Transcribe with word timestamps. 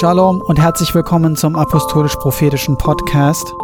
Shalom 0.00 0.40
und 0.40 0.58
herzlich 0.58 0.94
willkommen 0.94 1.36
zum 1.36 1.56
Apostolisch-Prophetischen 1.56 2.78
Podcast. 2.78 3.54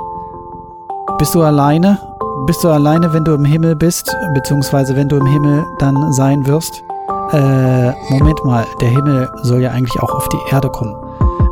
Bist 1.16 1.34
du 1.34 1.40
alleine? 1.42 1.98
Bist 2.46 2.62
du 2.62 2.68
alleine, 2.68 3.14
wenn 3.14 3.24
du 3.24 3.32
im 3.32 3.46
Himmel 3.46 3.74
bist, 3.74 4.14
beziehungsweise 4.34 4.94
wenn 4.96 5.08
du 5.08 5.16
im 5.16 5.24
Himmel 5.24 5.64
dann 5.78 6.12
sein 6.12 6.46
wirst? 6.46 6.84
Äh, 7.32 7.92
Moment 8.10 8.44
mal, 8.44 8.66
der 8.82 8.90
Himmel 8.90 9.30
soll 9.44 9.62
ja 9.62 9.70
eigentlich 9.70 9.98
auch 10.02 10.14
auf 10.14 10.28
die 10.28 10.38
Erde 10.50 10.68
kommen, 10.68 10.94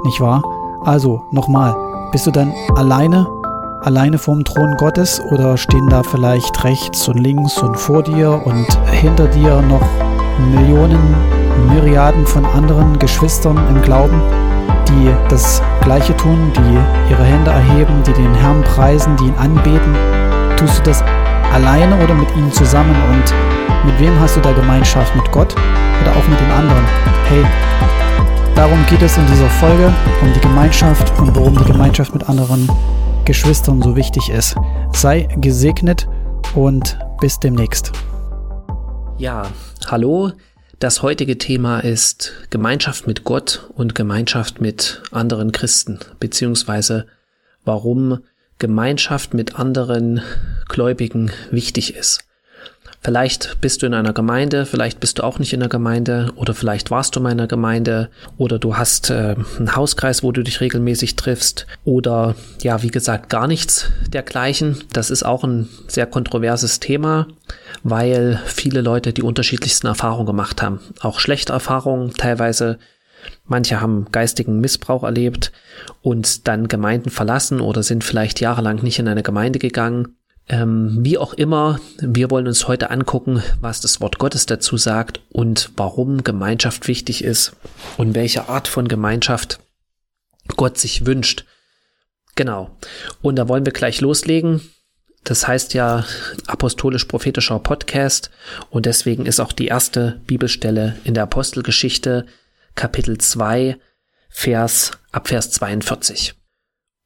nicht 0.05 0.21
wahr? 0.21 0.43
Also, 0.85 1.23
nochmal, 1.31 1.75
bist 2.13 2.27
du 2.27 2.31
dann 2.31 2.53
alleine? 2.77 3.27
Alleine 3.81 4.19
vorm 4.19 4.45
Thron 4.45 4.75
Gottes 4.77 5.19
oder 5.33 5.57
stehen 5.57 5.89
da 5.89 6.03
vielleicht 6.03 6.63
rechts 6.63 7.09
und 7.09 7.17
links 7.17 7.57
und 7.63 7.79
vor 7.79 8.03
dir 8.03 8.39
und 8.45 8.67
hinter 8.91 9.29
dir 9.29 9.63
noch 9.63 9.89
Millionen, 10.53 11.15
Myriaden 11.71 12.27
von 12.27 12.45
anderen 12.45 12.99
Geschwistern 12.99 13.57
im 13.71 13.81
Glauben? 13.81 14.21
Die 14.89 15.11
das 15.29 15.63
Gleiche 15.83 16.17
tun, 16.17 16.53
die 16.57 17.11
ihre 17.11 17.25
Hände 17.25 17.51
erheben, 17.51 18.03
die 18.07 18.13
den 18.13 18.35
Herrn 18.35 18.63
preisen, 18.63 19.17
die 19.17 19.25
ihn 19.25 19.35
anbeten? 19.35 19.95
Tust 20.57 20.79
du 20.79 20.83
das 20.83 21.03
alleine 21.53 21.97
oder 22.03 22.15
mit 22.15 22.29
ihnen 22.37 22.53
zusammen? 22.53 22.95
Und 23.11 23.35
mit 23.87 23.99
wem 24.01 24.19
hast 24.21 24.37
du 24.37 24.41
da 24.41 24.53
Gemeinschaft? 24.53 25.15
Mit 25.17 25.31
Gott 25.33 25.55
oder 26.03 26.13
auch 26.13 26.29
mit 26.29 26.41
den 26.41 26.51
anderen? 26.51 26.85
Hey, 27.29 27.45
darum 28.55 28.79
geht 28.89 29.03
es 29.03 29.17
in 29.17 29.27
dieser 29.27 29.49
Folge, 29.49 29.93
um 30.23 30.33
die 30.33 30.41
Gemeinschaft 30.41 31.13
und 31.19 31.35
warum 31.37 31.57
die 31.57 31.65
Gemeinschaft 31.65 32.13
mit 32.15 32.29
anderen 32.29 32.69
Geschwistern 33.25 33.83
so 33.83 33.97
wichtig 33.97 34.29
ist. 34.29 34.57
Sei 34.93 35.29
gesegnet 35.37 36.09
und 36.55 36.99
bis 37.21 37.39
demnächst. 37.41 37.93
Ja, 39.17 39.45
hallo. 39.89 40.33
Das 40.79 41.03
heutige 41.03 41.39
Thema 41.39 41.81
ist 41.81 42.33
Gemeinschaft 42.51 43.07
mit 43.07 43.25
Gott 43.25 43.71
und 43.75 43.95
Gemeinschaft 43.95 44.61
mit 44.61 45.03
anderen 45.13 45.53
Christen, 45.53 46.01
beziehungsweise 46.21 47.07
warum 47.65 48.21
Gemeinschaft 48.59 49.35
mit 49.35 49.59
anderen 49.59 50.23
Gläubigen 50.69 51.31
wichtig 51.51 51.95
ist. 51.95 52.25
Vielleicht 53.05 53.61
bist 53.61 53.83
du 53.83 53.87
in 53.87 53.93
einer 53.93 54.15
Gemeinde, 54.15 54.65
vielleicht 54.65 54.99
bist 54.99 55.19
du 55.19 55.25
auch 55.25 55.39
nicht 55.39 55.53
in 55.53 55.61
der 55.61 55.69
Gemeinde 55.69 56.33
oder 56.37 56.55
vielleicht 56.55 56.91
warst 56.91 57.15
du 57.15 57.21
in 57.21 57.27
einer 57.27 57.47
Gemeinde 57.47 58.09
oder 58.39 58.59
du 58.59 58.79
hast 58.79 59.11
äh, 59.11 59.37
einen 59.59 59.77
Hauskreis, 59.77 60.23
wo 60.23 60.33
du 60.33 60.43
dich 60.43 60.63
regelmäßig 60.63 61.15
triffst 61.15 61.67
oder 61.85 62.35
ja, 62.63 62.83
wie 62.83 62.91
gesagt, 62.91 63.29
gar 63.29 63.47
nichts 63.47 63.91
dergleichen. 64.09 64.83
Das 64.95 65.11
ist 65.11 65.23
auch 65.23 65.45
ein 65.45 65.69
sehr 65.87 66.07
kontroverses 66.07 66.81
Thema, 66.81 67.29
weil 67.83 68.41
viele 68.47 68.81
Leute 68.81 69.13
die 69.13 69.23
unterschiedlichsten 69.23 69.87
Erfahrungen 69.87 70.25
gemacht 70.25 70.63
haben. 70.63 70.81
Auch 71.01 71.21
schlechte 71.21 71.53
Erfahrungen, 71.53 72.15
teilweise 72.15 72.79
Manche 73.47 73.81
haben 73.81 74.07
geistigen 74.13 74.61
Missbrauch 74.61 75.03
erlebt 75.03 75.53
und 76.01 76.47
dann 76.49 76.69
Gemeinden 76.69 77.11
verlassen 77.11 77.61
oder 77.61 77.83
sind 77.83 78.05
vielleicht 78.05 78.41
jahrelang 78.41 78.83
nicht 78.83 78.99
in 78.99 79.09
eine 79.09 79.23
Gemeinde 79.23 79.59
gegangen 79.59 80.17
ähm, 80.49 80.99
wie 81.01 81.17
auch 81.17 81.33
immer, 81.33 81.81
wir 81.99 82.31
wollen 82.31 82.47
uns 82.47 82.69
heute 82.69 82.91
angucken, 82.91 83.43
was 83.61 83.81
das 83.81 84.01
Wort 84.01 84.19
Gottes 84.19 84.47
dazu 84.47 84.77
sagt 84.77 85.21
und 85.31 85.71
warum 85.77 86.23
Gemeinschaft 86.23 86.87
wichtig 86.87 87.25
ist 87.25 87.57
und 87.97 88.15
welche 88.15 88.49
Art 88.49 88.69
von 88.69 88.89
Gemeinschaft 88.89 89.61
Gott 90.57 90.77
sich 90.77 91.07
wünscht. 91.07 91.47
Genau. 92.35 92.77
Und 93.23 93.37
da 93.37 93.49
wollen 93.49 93.65
wir 93.65 93.73
gleich 93.73 94.01
loslegen. 94.01 94.61
Das 95.23 95.49
heißt 95.49 95.73
ja 95.73 96.05
apostolisch-prophetischer 96.47 97.59
Podcast 97.59 98.31
und 98.69 98.85
deswegen 98.85 99.25
ist 99.25 99.41
auch 99.41 99.53
die 99.53 99.69
erste 99.69 100.21
Bibelstelle 100.27 100.97
in 101.05 101.15
der 101.15 101.23
Apostelgeschichte 101.23 102.27
Kapitel 102.75 103.17
2 103.17 103.79
Vers 104.29 104.91
ab 105.13 105.29
Vers 105.29 105.51
42. 105.53 106.35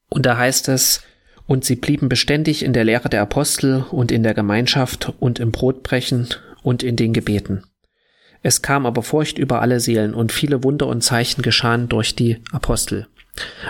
Und 0.09 0.25
da 0.25 0.35
heißt 0.35 0.67
es, 0.67 1.01
und 1.49 1.65
sie 1.65 1.75
blieben 1.75 2.09
beständig 2.09 2.63
in 2.63 2.73
der 2.73 2.83
Lehre 2.83 3.09
der 3.09 3.23
Apostel 3.23 3.83
und 3.89 4.11
in 4.11 4.21
der 4.21 4.35
Gemeinschaft 4.35 5.11
und 5.19 5.39
im 5.39 5.51
Brotbrechen 5.51 6.27
und 6.61 6.83
in 6.83 6.95
den 6.95 7.11
Gebeten. 7.11 7.63
Es 8.43 8.61
kam 8.61 8.85
aber 8.85 9.01
Furcht 9.01 9.39
über 9.39 9.59
alle 9.59 9.79
Seelen 9.79 10.13
und 10.13 10.31
viele 10.31 10.63
Wunder 10.63 10.85
und 10.85 11.03
Zeichen 11.03 11.41
geschahen 11.41 11.89
durch 11.89 12.15
die 12.15 12.37
Apostel. 12.51 13.07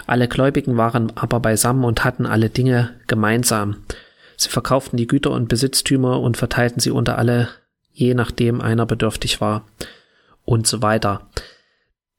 Alle 0.07 0.27
Gläubigen 0.27 0.75
waren 0.75 1.15
aber 1.15 1.39
beisammen 1.39 1.85
und 1.85 2.03
hatten 2.03 2.25
alle 2.25 2.49
Dinge 2.49 2.99
gemeinsam. 3.07 3.77
Sie 4.35 4.49
verkauften 4.49 4.97
die 4.97 5.07
Güter 5.07 5.31
und 5.31 5.47
Besitztümer 5.47 6.19
und 6.19 6.35
verteilten 6.35 6.81
sie 6.81 6.91
unter 6.91 7.17
alle, 7.17 7.47
je 7.93 8.13
nachdem 8.13 8.59
einer 8.59 8.87
bedürftig 8.87 9.39
war 9.39 9.65
und 10.43 10.67
so 10.67 10.81
weiter. 10.81 11.29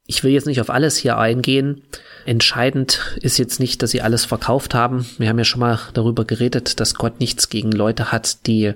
Ich 0.07 0.25
will 0.25 0.33
jetzt 0.33 0.47
nicht 0.47 0.63
auf 0.63 0.71
alles 0.71 0.97
hier 0.97 1.19
eingehen. 1.19 1.83
Entscheidend 2.27 3.17
ist 3.21 3.39
jetzt 3.39 3.61
nicht, 3.61 3.83
dass 3.83 3.91
sie 3.91 4.03
alles 4.03 4.25
verkauft 4.25 4.75
haben. 4.75 5.07
Wir 5.19 5.29
haben 5.29 5.39
ja 5.39 5.45
schon 5.45 5.61
mal 5.61 5.79
darüber 5.95 6.25
geredet, 6.25 6.81
dass 6.81 6.95
Gott 6.95 7.21
nichts 7.21 7.49
gegen 7.49 7.73
Leute 7.73 8.13
hat, 8.13 8.47
die 8.47 8.75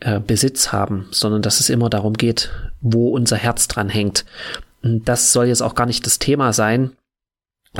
äh, 0.00 0.20
Besitz 0.20 0.72
haben, 0.72 1.08
sondern 1.10 1.42
dass 1.42 1.60
es 1.60 1.68
immer 1.68 1.90
darum 1.90 2.14
geht, 2.14 2.50
wo 2.80 3.10
unser 3.10 3.36
Herz 3.36 3.68
dran 3.68 3.88
hängt. 3.88 4.24
Und 4.82 5.08
das 5.08 5.32
soll 5.32 5.46
jetzt 5.46 5.62
auch 5.62 5.74
gar 5.74 5.86
nicht 5.86 6.06
das 6.06 6.18
Thema 6.18 6.52
sein, 6.52 6.92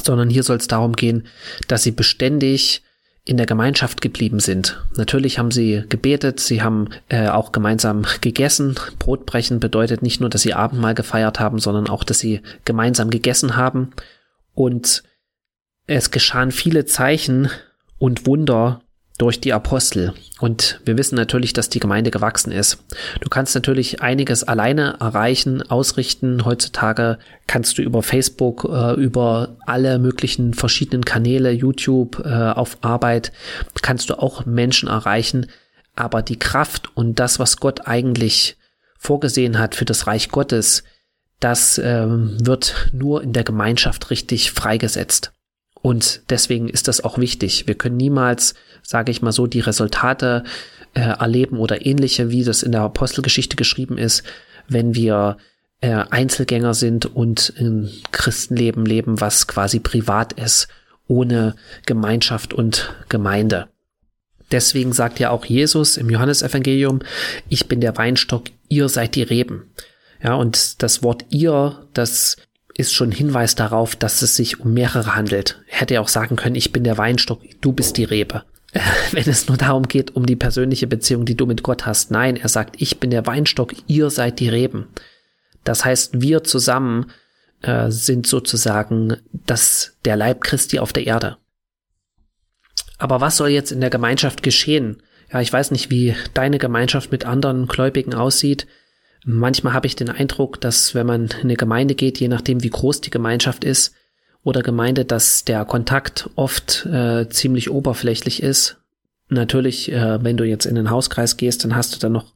sondern 0.03 0.31
hier 0.31 0.43
soll 0.43 0.59
es 0.59 0.69
darum 0.69 0.95
gehen, 0.95 1.27
dass 1.67 1.83
sie 1.83 1.93
beständig 1.93 2.83
in 3.25 3.37
der 3.37 3.47
Gemeinschaft 3.47 4.01
geblieben 4.01 4.41
sind. 4.41 4.83
Natürlich 4.97 5.39
haben 5.39 5.51
sie 5.51 5.85
gebetet, 5.89 6.41
sie 6.41 6.63
haben 6.63 6.89
äh, 7.09 7.29
auch 7.29 7.53
gemeinsam 7.53 8.05
gegessen. 8.21 8.77
Brotbrechen 8.99 9.61
bedeutet 9.61 10.03
nicht 10.03 10.21
nur, 10.21 10.31
dass 10.31 10.43
sie 10.43 10.55
Abendmahl 10.55 10.95
gefeiert 10.95 11.39
haben, 11.39 11.59
sondern 11.59 11.89
auch, 11.89 12.03
dass 12.03 12.19
sie 12.19 12.41
gemeinsam 12.65 13.11
gegessen 13.11 13.57
haben. 13.57 13.93
Und 14.61 15.05
es 15.87 16.11
geschahen 16.11 16.53
viele 16.53 16.85
Zeichen 16.85 17.49
und 17.97 18.27
Wunder 18.27 18.83
durch 19.17 19.41
die 19.41 19.55
Apostel. 19.55 20.13
Und 20.39 20.83
wir 20.85 20.99
wissen 20.99 21.15
natürlich, 21.15 21.55
dass 21.55 21.71
die 21.71 21.81
Gemeinde 21.81 22.11
gewachsen 22.11 22.53
ist. 22.53 22.85
Du 23.23 23.31
kannst 23.31 23.55
natürlich 23.55 24.03
einiges 24.03 24.45
alleine 24.45 24.99
erreichen, 25.01 25.63
ausrichten. 25.63 26.45
Heutzutage 26.45 27.19
kannst 27.47 27.79
du 27.79 27.83
über 27.83 28.03
Facebook, 28.03 28.69
äh, 28.71 29.01
über 29.01 29.57
alle 29.65 29.99
möglichen 29.99 30.53
verschiedenen 30.53 31.07
Kanäle, 31.07 31.53
YouTube, 31.53 32.23
äh, 32.23 32.29
auf 32.29 32.77
Arbeit, 32.83 33.33
kannst 33.81 34.11
du 34.11 34.19
auch 34.19 34.45
Menschen 34.45 34.91
erreichen. 34.91 35.47
Aber 35.97 36.21
die 36.21 36.39
Kraft 36.39 36.95
und 36.95 37.19
das, 37.19 37.39
was 37.39 37.57
Gott 37.57 37.87
eigentlich 37.87 38.59
vorgesehen 38.99 39.59
hat 39.59 39.75
für 39.75 39.87
das 39.87 40.07
Reich 40.07 40.29
Gottes, 40.29 40.85
das 41.41 41.79
äh, 41.79 42.07
wird 42.09 42.91
nur 42.93 43.23
in 43.23 43.33
der 43.33 43.45
Gemeinschaft 43.45 44.11
richtig 44.11 44.53
freigesetzt. 44.53 45.33
Und 45.83 46.23
deswegen 46.29 46.69
ist 46.69 46.89
das 46.89 47.03
auch 47.03 47.19
wichtig. 47.19 47.67
Wir 47.67 47.75
können 47.75 47.97
niemals, 47.97 48.55
sage 48.83 49.11
ich 49.11 49.23
mal 49.23 49.33
so, 49.33 49.47
die 49.47 49.61
Resultate 49.61 50.45
äh, 50.95 51.01
erleben 51.01 51.59
oder 51.59 51.87
ähnliche, 51.87 52.31
wie 52.31 52.45
das 52.45 52.63
in 52.63 52.73
der 52.73 52.83
Apostelgeschichte 52.83 53.57
geschrieben 53.57 53.97
ist, 53.97 54.23
wenn 54.69 54.95
wir 54.95 55.39
äh, 55.81 55.93
Einzelgänger 55.93 56.75
sind 56.75 57.07
und 57.07 57.55
ein 57.59 57.91
Christenleben 58.13 58.85
leben, 58.85 59.21
was 59.21 59.47
quasi 59.47 59.81
privat 59.81 60.35
ist, 60.35 60.69
ohne 61.07 61.55
Gemeinschaft 61.87 62.53
und 62.53 62.95
Gemeinde. 63.09 63.69
Deswegen 64.53 64.93
sagt 64.93 65.21
ja 65.21 65.31
auch 65.31 65.45
Jesus 65.45 65.97
im 65.97 66.11
Johannesevangelium, 66.11 67.01
ich 67.49 67.69
bin 67.69 67.81
der 67.81 67.97
Weinstock, 67.97 68.45
ihr 68.69 68.89
seid 68.89 69.15
die 69.15 69.23
Reben. 69.23 69.71
Ja, 70.23 70.35
und 70.35 70.83
das 70.83 71.03
Wort 71.03 71.25
ihr, 71.31 71.87
das 71.95 72.37
ist 72.75 72.93
schon 72.93 73.13
Hinweis 73.13 73.55
darauf, 73.55 73.97
dass 73.97 74.23
es 74.23 74.37
sich 74.37 74.61
um 74.61 74.73
mehrere 74.73 75.15
handelt. 75.15 75.63
Er 75.69 75.81
hätte 75.81 75.95
ja 75.95 76.01
auch 76.01 76.09
sagen 76.09 76.37
können, 76.37 76.57
ich 76.57 76.73
bin 76.73 76.85
der 76.85 76.99
Weinstock, 76.99 77.41
du 77.61 77.73
bist 77.73 77.97
die 77.97 78.05
Rebe. 78.05 78.45
Wenn 79.13 79.29
es 79.29 79.49
nur 79.49 79.57
darum 79.57 79.89
geht, 79.89 80.15
um 80.15 80.27
die 80.27 80.37
persönliche 80.37 80.87
Beziehung, 80.87 81.25
die 81.25 81.37
du 81.37 81.47
mit 81.47 81.63
Gott 81.63 81.87
hast. 81.87 82.11
Nein, 82.11 82.37
er 82.37 82.49
sagt, 82.49 82.81
ich 82.81 83.01
bin 83.01 83.11
der 83.11 83.27
Weinstock, 83.27 83.75
ihr 83.87 84.11
seid 84.11 84.39
die 84.39 84.49
Reben. 84.49 84.89
Das 85.65 85.85
heißt, 85.85 86.21
wir 86.21 86.45
zusammen 86.45 87.11
äh, 87.63 87.91
sind 87.91 88.27
sozusagen 88.27 89.17
das, 89.33 89.97
der 90.05 90.17
Leib 90.17 90.43
Christi 90.43 90.79
auf 90.79 90.93
der 90.93 91.07
Erde. 91.07 91.37
Aber 92.99 93.21
was 93.21 93.37
soll 93.37 93.49
jetzt 93.49 93.73
in 93.73 93.81
der 93.81 93.91
Gemeinschaft 93.91 94.43
geschehen? 94.43 95.03
Ja, 95.33 95.41
ich 95.41 95.53
weiß 95.53 95.71
nicht, 95.71 95.91
wie 95.91 96.15
deine 96.35 96.59
Gemeinschaft 96.59 97.11
mit 97.13 97.25
anderen 97.25 97.67
Gläubigen 97.67 98.15
aussieht. 98.15 98.67
Manchmal 99.25 99.75
habe 99.75 99.87
ich 99.87 99.97
den 99.97 100.09
Eindruck, 100.09 100.61
dass 100.61 100.95
wenn 100.95 101.07
man 101.07 101.27
in 101.27 101.41
eine 101.41 101.57
Gemeinde 101.57 101.95
geht, 101.95 102.21
je 102.21 102.29
nachdem 102.29 102.63
wie 102.63 102.71
groß 102.71 103.01
die 103.01 103.11
Gemeinschaft 103.11 103.65
ist 103.65 103.95
oder 104.43 104.63
Gemeinde, 104.63 105.05
dass 105.05 105.45
der 105.45 105.65
Kontakt 105.65 106.31
oft 106.37 106.87
äh, 106.87 107.29
ziemlich 107.29 107.71
oberflächlich 107.71 108.43
ist. 108.43 108.79
Natürlich, 109.29 109.93
äh, 109.93 110.23
wenn 110.25 110.37
du 110.37 110.45
jetzt 110.45 110.65
in 110.65 110.75
den 110.75 110.91
Hauskreis 110.91 111.37
gehst, 111.37 111.65
dann 111.65 111.77
hast 111.77 111.95
du 111.95 111.99
dann 111.99 112.13
noch 112.13 112.33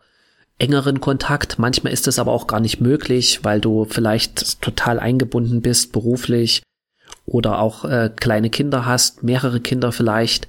engeren 0.59 1.01
Kontakt. 1.01 1.59
Manchmal 1.59 1.93
ist 1.93 2.07
es 2.07 2.19
aber 2.19 2.33
auch 2.33 2.47
gar 2.47 2.61
nicht 2.61 2.81
möglich, 2.81 3.41
weil 3.43 3.61
du 3.61 3.87
vielleicht 3.87 4.61
total 4.61 5.01
eingebunden 5.01 5.63
bist 5.63 5.93
beruflich 5.93 6.63
oder 7.27 7.59
auch 7.61 7.85
äh, 7.85 8.11
kleine 8.15 8.51
Kinder 8.51 8.85
hast, 8.85 9.23
mehrere 9.23 9.61
Kinder 9.61 9.91
vielleicht 9.91 10.47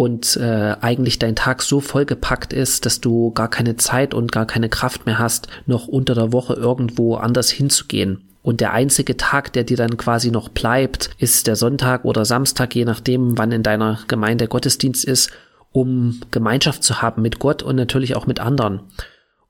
und 0.00 0.38
äh, 0.38 0.76
eigentlich 0.80 1.18
dein 1.18 1.36
Tag 1.36 1.60
so 1.60 1.78
vollgepackt 1.78 2.54
ist, 2.54 2.86
dass 2.86 3.02
du 3.02 3.32
gar 3.32 3.50
keine 3.50 3.76
Zeit 3.76 4.14
und 4.14 4.32
gar 4.32 4.46
keine 4.46 4.70
Kraft 4.70 5.04
mehr 5.04 5.18
hast, 5.18 5.48
noch 5.66 5.88
unter 5.88 6.14
der 6.14 6.32
Woche 6.32 6.54
irgendwo 6.54 7.16
anders 7.16 7.50
hinzugehen. 7.50 8.22
und 8.40 8.62
der 8.62 8.72
einzige 8.72 9.18
Tag, 9.18 9.52
der 9.52 9.64
dir 9.64 9.76
dann 9.76 9.98
quasi 9.98 10.30
noch 10.30 10.48
bleibt, 10.48 11.10
ist 11.18 11.46
der 11.46 11.54
Sonntag 11.54 12.06
oder 12.06 12.24
Samstag, 12.24 12.74
je 12.74 12.86
nachdem, 12.86 13.36
wann 13.36 13.52
in 13.52 13.62
deiner 13.62 13.98
Gemeinde 14.08 14.48
Gottesdienst 14.48 15.04
ist, 15.04 15.32
um 15.70 16.22
Gemeinschaft 16.30 16.82
zu 16.82 17.02
haben 17.02 17.20
mit 17.20 17.38
Gott 17.38 17.62
und 17.62 17.76
natürlich 17.76 18.16
auch 18.16 18.26
mit 18.26 18.40
anderen. 18.40 18.80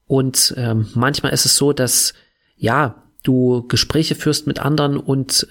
Und 0.09 0.53
ähm, 0.57 0.89
manchmal 0.95 1.33
ist 1.33 1.47
es 1.47 1.55
so, 1.55 1.73
dass 1.73 2.13
ja, 2.57 3.05
du 3.23 3.69
Gespräche 3.69 4.17
führst 4.17 4.49
mit 4.49 4.59
anderen 4.59 4.97
und 4.97 5.47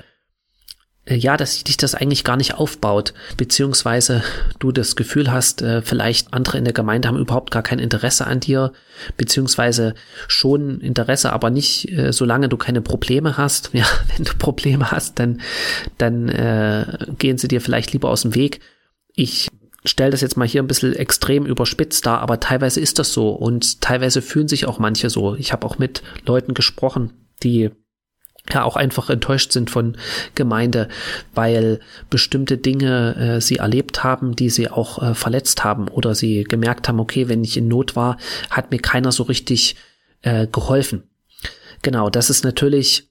ja, 1.15 1.37
dass 1.37 1.63
dich 1.63 1.77
das 1.77 1.95
eigentlich 1.95 2.23
gar 2.23 2.37
nicht 2.37 2.55
aufbaut, 2.55 3.13
beziehungsweise 3.37 4.23
du 4.59 4.71
das 4.71 4.95
Gefühl 4.95 5.31
hast, 5.31 5.61
äh, 5.61 5.81
vielleicht 5.81 6.33
andere 6.33 6.57
in 6.57 6.63
der 6.63 6.73
Gemeinde 6.73 7.07
haben 7.07 7.17
überhaupt 7.17 7.51
gar 7.51 7.63
kein 7.63 7.79
Interesse 7.79 8.27
an 8.27 8.39
dir, 8.39 8.71
beziehungsweise 9.17 9.95
schon 10.27 10.81
Interesse, 10.81 11.33
aber 11.33 11.49
nicht, 11.49 11.91
äh, 11.91 12.11
solange 12.13 12.49
du 12.49 12.57
keine 12.57 12.81
Probleme 12.81 13.37
hast. 13.37 13.71
Ja, 13.79 13.85
wenn 14.13 14.25
du 14.25 14.33
Probleme 14.33 14.91
hast, 14.91 15.19
dann, 15.19 15.39
dann 15.97 16.27
äh, 16.27 16.85
gehen 17.17 17.37
sie 17.37 17.47
dir 17.47 17.61
vielleicht 17.61 17.93
lieber 17.93 18.09
aus 18.09 18.23
dem 18.23 18.35
Weg. 18.35 18.59
Ich 19.15 19.47
stelle 19.85 20.11
das 20.11 20.19
jetzt 20.19 20.35
mal 20.35 20.47
hier 20.47 20.61
ein 20.61 20.67
bisschen 20.67 20.93
extrem 20.93 21.45
überspitzt 21.45 22.05
dar, 22.05 22.19
aber 22.19 22.41
teilweise 22.41 22.81
ist 22.81 22.99
das 22.99 23.13
so 23.13 23.29
und 23.29 23.79
teilweise 23.79 24.21
fühlen 24.21 24.49
sich 24.49 24.65
auch 24.65 24.79
manche 24.79 25.09
so. 25.09 25.35
Ich 25.35 25.53
habe 25.53 25.65
auch 25.65 25.77
mit 25.77 26.03
Leuten 26.25 26.53
gesprochen, 26.53 27.13
die 27.41 27.71
ja 28.53 28.63
auch 28.63 28.75
einfach 28.75 29.09
enttäuscht 29.09 29.51
sind 29.51 29.69
von 29.69 29.97
Gemeinde, 30.35 30.87
weil 31.33 31.79
bestimmte 32.09 32.57
Dinge 32.57 33.15
äh, 33.15 33.41
sie 33.41 33.57
erlebt 33.57 34.03
haben, 34.03 34.35
die 34.35 34.49
sie 34.49 34.69
auch 34.69 35.01
äh, 35.01 35.15
verletzt 35.15 35.63
haben 35.63 35.87
oder 35.87 36.15
sie 36.15 36.43
gemerkt 36.43 36.87
haben, 36.87 36.99
okay, 36.99 37.27
wenn 37.27 37.43
ich 37.43 37.57
in 37.57 37.67
Not 37.67 37.95
war, 37.95 38.17
hat 38.49 38.71
mir 38.71 38.79
keiner 38.79 39.11
so 39.11 39.23
richtig 39.23 39.75
äh, 40.21 40.47
geholfen. 40.47 41.03
Genau, 41.81 42.09
das 42.09 42.29
ist 42.29 42.43
natürlich 42.43 43.09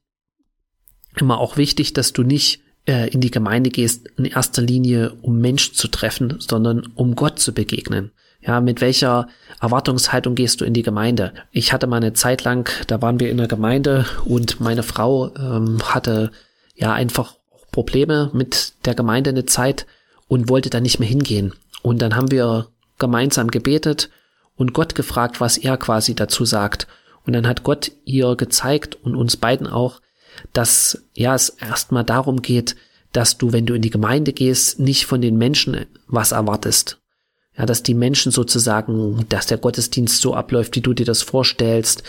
immer 1.16 1.38
auch 1.38 1.56
wichtig, 1.56 1.92
dass 1.92 2.12
du 2.12 2.22
nicht 2.22 2.60
äh, 2.86 3.08
in 3.10 3.20
die 3.20 3.30
Gemeinde 3.30 3.70
gehst, 3.70 4.08
in 4.16 4.24
erster 4.24 4.62
Linie 4.62 5.12
um 5.22 5.40
Mensch 5.40 5.72
zu 5.72 5.88
treffen, 5.88 6.36
sondern 6.38 6.86
um 6.94 7.14
Gott 7.14 7.38
zu 7.38 7.52
begegnen. 7.52 8.12
Ja, 8.40 8.60
mit 8.60 8.80
welcher 8.80 9.28
Erwartungshaltung 9.60 10.34
gehst 10.34 10.60
du 10.60 10.64
in 10.64 10.72
die 10.72 10.82
Gemeinde? 10.82 11.34
Ich 11.50 11.72
hatte 11.72 11.86
mal 11.86 11.96
eine 11.96 12.12
Zeit 12.12 12.44
lang, 12.44 12.70
da 12.86 13.02
waren 13.02 13.18
wir 13.18 13.30
in 13.30 13.36
der 13.36 13.48
Gemeinde 13.48 14.06
und 14.24 14.60
meine 14.60 14.84
Frau 14.84 15.34
ähm, 15.34 15.78
hatte 15.82 16.30
ja 16.76 16.92
einfach 16.92 17.34
Probleme 17.72 18.30
mit 18.32 18.74
der 18.84 18.94
Gemeinde 18.94 19.30
eine 19.30 19.44
Zeit 19.44 19.86
und 20.28 20.48
wollte 20.48 20.70
da 20.70 20.80
nicht 20.80 21.00
mehr 21.00 21.08
hingehen. 21.08 21.52
Und 21.82 22.00
dann 22.00 22.14
haben 22.14 22.30
wir 22.30 22.68
gemeinsam 22.98 23.48
gebetet 23.48 24.10
und 24.56 24.72
Gott 24.72 24.94
gefragt, 24.94 25.40
was 25.40 25.58
er 25.58 25.76
quasi 25.76 26.14
dazu 26.14 26.44
sagt. 26.44 26.86
Und 27.26 27.32
dann 27.32 27.46
hat 27.46 27.64
Gott 27.64 27.92
ihr 28.04 28.36
gezeigt 28.36 28.96
und 29.02 29.16
uns 29.16 29.36
beiden 29.36 29.66
auch, 29.66 30.00
dass 30.52 31.04
ja 31.14 31.34
es 31.34 31.50
erstmal 31.50 32.04
darum 32.04 32.42
geht, 32.42 32.76
dass 33.12 33.38
du, 33.38 33.52
wenn 33.52 33.66
du 33.66 33.74
in 33.74 33.82
die 33.82 33.90
Gemeinde 33.90 34.32
gehst, 34.32 34.78
nicht 34.78 35.06
von 35.06 35.20
den 35.20 35.36
Menschen 35.36 35.86
was 36.06 36.32
erwartest, 36.32 37.00
ja, 37.58 37.66
dass 37.66 37.82
die 37.82 37.94
Menschen 37.94 38.30
sozusagen, 38.30 39.26
dass 39.28 39.46
der 39.46 39.58
Gottesdienst 39.58 40.20
so 40.20 40.34
abläuft, 40.34 40.76
wie 40.76 40.80
du 40.80 40.94
dir 40.94 41.06
das 41.06 41.22
vorstellst, 41.22 42.04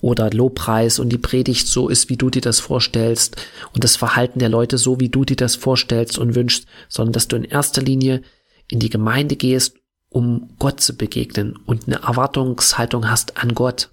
oder 0.00 0.30
Lobpreis 0.30 0.98
und 0.98 1.10
die 1.10 1.18
Predigt 1.18 1.68
so 1.68 1.88
ist, 1.88 2.08
wie 2.08 2.16
du 2.16 2.28
dir 2.28 2.42
das 2.42 2.58
vorstellst, 2.58 3.36
und 3.72 3.84
das 3.84 3.96
Verhalten 3.96 4.40
der 4.40 4.48
Leute 4.48 4.78
so, 4.78 4.98
wie 4.98 5.08
du 5.08 5.24
dir 5.24 5.36
das 5.36 5.54
vorstellst 5.54 6.18
und 6.18 6.34
wünschst, 6.34 6.66
sondern 6.88 7.12
dass 7.12 7.28
du 7.28 7.36
in 7.36 7.44
erster 7.44 7.82
Linie 7.82 8.22
in 8.66 8.80
die 8.80 8.90
Gemeinde 8.90 9.36
gehst, 9.36 9.76
um 10.08 10.50
Gott 10.58 10.80
zu 10.80 10.96
begegnen 10.96 11.56
und 11.66 11.86
eine 11.86 12.02
Erwartungshaltung 12.02 13.08
hast 13.08 13.36
an 13.36 13.54
Gott. 13.54 13.90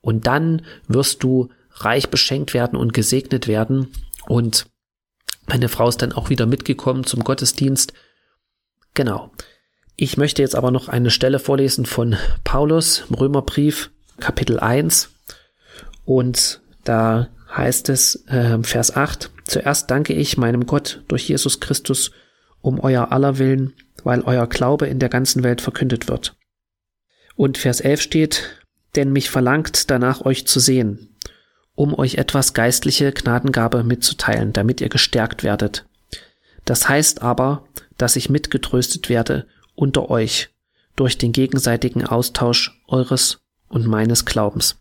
Und 0.00 0.26
dann 0.26 0.62
wirst 0.88 1.22
du 1.22 1.50
reich 1.72 2.08
beschenkt 2.08 2.54
werden 2.54 2.78
und 2.78 2.94
gesegnet 2.94 3.46
werden. 3.46 3.88
Und 4.26 4.66
meine 5.46 5.68
Frau 5.68 5.88
ist 5.88 6.00
dann 6.00 6.12
auch 6.12 6.30
wieder 6.30 6.46
mitgekommen 6.46 7.04
zum 7.04 7.24
Gottesdienst. 7.24 7.92
Genau. 8.94 9.30
Ich 9.96 10.16
möchte 10.16 10.42
jetzt 10.42 10.56
aber 10.56 10.70
noch 10.70 10.88
eine 10.88 11.10
Stelle 11.10 11.38
vorlesen 11.38 11.86
von 11.86 12.16
Paulus 12.42 13.04
Römerbrief, 13.10 13.90
Kapitel 14.18 14.58
1. 14.58 15.10
Und 16.04 16.60
da 16.84 17.28
heißt 17.56 17.88
es, 17.88 18.26
äh, 18.26 18.58
Vers 18.62 18.96
8, 18.96 19.30
Zuerst 19.44 19.90
danke 19.90 20.14
ich 20.14 20.36
meinem 20.36 20.66
Gott 20.66 21.02
durch 21.08 21.28
Jesus 21.28 21.60
Christus 21.60 22.10
um 22.60 22.80
euer 22.80 23.12
aller 23.12 23.38
Willen, 23.38 23.74
weil 24.02 24.22
euer 24.22 24.46
Glaube 24.46 24.86
in 24.86 24.98
der 24.98 25.08
ganzen 25.08 25.42
Welt 25.42 25.60
verkündet 25.60 26.08
wird. 26.08 26.34
Und 27.36 27.58
Vers 27.58 27.80
11 27.80 28.00
steht, 28.00 28.64
denn 28.96 29.12
mich 29.12 29.28
verlangt 29.28 29.90
danach 29.90 30.24
euch 30.24 30.46
zu 30.46 30.60
sehen, 30.60 31.16
um 31.74 31.94
euch 31.94 32.14
etwas 32.14 32.54
geistliche 32.54 33.12
Gnadengabe 33.12 33.84
mitzuteilen, 33.84 34.52
damit 34.52 34.80
ihr 34.80 34.88
gestärkt 34.88 35.42
werdet. 35.42 35.84
Das 36.64 36.88
heißt 36.88 37.22
aber, 37.22 37.68
dass 37.98 38.16
ich 38.16 38.30
mitgetröstet 38.30 39.08
werde 39.08 39.46
unter 39.74 40.10
euch 40.10 40.50
durch 40.96 41.18
den 41.18 41.32
gegenseitigen 41.32 42.06
Austausch 42.06 42.80
eures 42.86 43.40
und 43.68 43.86
meines 43.86 44.24
Glaubens. 44.24 44.76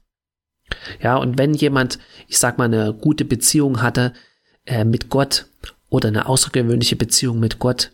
Ja, 1.02 1.18
und 1.18 1.38
wenn 1.38 1.54
jemand, 1.54 2.00
ich 2.28 2.40
sag 2.40 2.58
mal, 2.58 2.66
eine 2.66 2.94
gute 2.94 3.26
Beziehung 3.26 3.82
hatte 3.82 4.14
äh, 4.66 4.86
mit 4.86 5.10
Gott 5.10 5.48
oder 5.90 6.08
eine 6.08 6.28
außergewöhnliche 6.28 6.96
Beziehung 6.96 7.40
mit 7.40 7.60
Gott, 7.60 7.92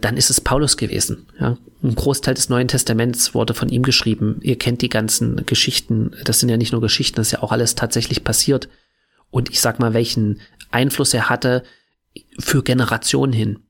dann 0.00 0.16
ist 0.16 0.30
es 0.30 0.40
Paulus 0.40 0.76
gewesen. 0.76 1.26
Ja, 1.40 1.58
ein 1.82 1.94
Großteil 1.94 2.34
des 2.34 2.48
Neuen 2.48 2.68
Testaments 2.68 3.34
wurde 3.34 3.54
von 3.54 3.68
ihm 3.68 3.82
geschrieben. 3.82 4.38
Ihr 4.42 4.56
kennt 4.56 4.82
die 4.82 4.88
ganzen 4.88 5.44
Geschichten. 5.46 6.12
Das 6.24 6.40
sind 6.40 6.48
ja 6.48 6.56
nicht 6.56 6.72
nur 6.72 6.80
Geschichten, 6.80 7.16
das 7.16 7.28
ist 7.28 7.32
ja 7.32 7.42
auch 7.42 7.52
alles 7.52 7.74
tatsächlich 7.74 8.24
passiert. 8.24 8.68
Und 9.30 9.50
ich 9.50 9.60
sag 9.60 9.78
mal, 9.78 9.94
welchen 9.94 10.40
Einfluss 10.70 11.14
er 11.14 11.28
hatte 11.28 11.62
für 12.38 12.62
Generationen 12.62 13.32
hin. 13.32 13.60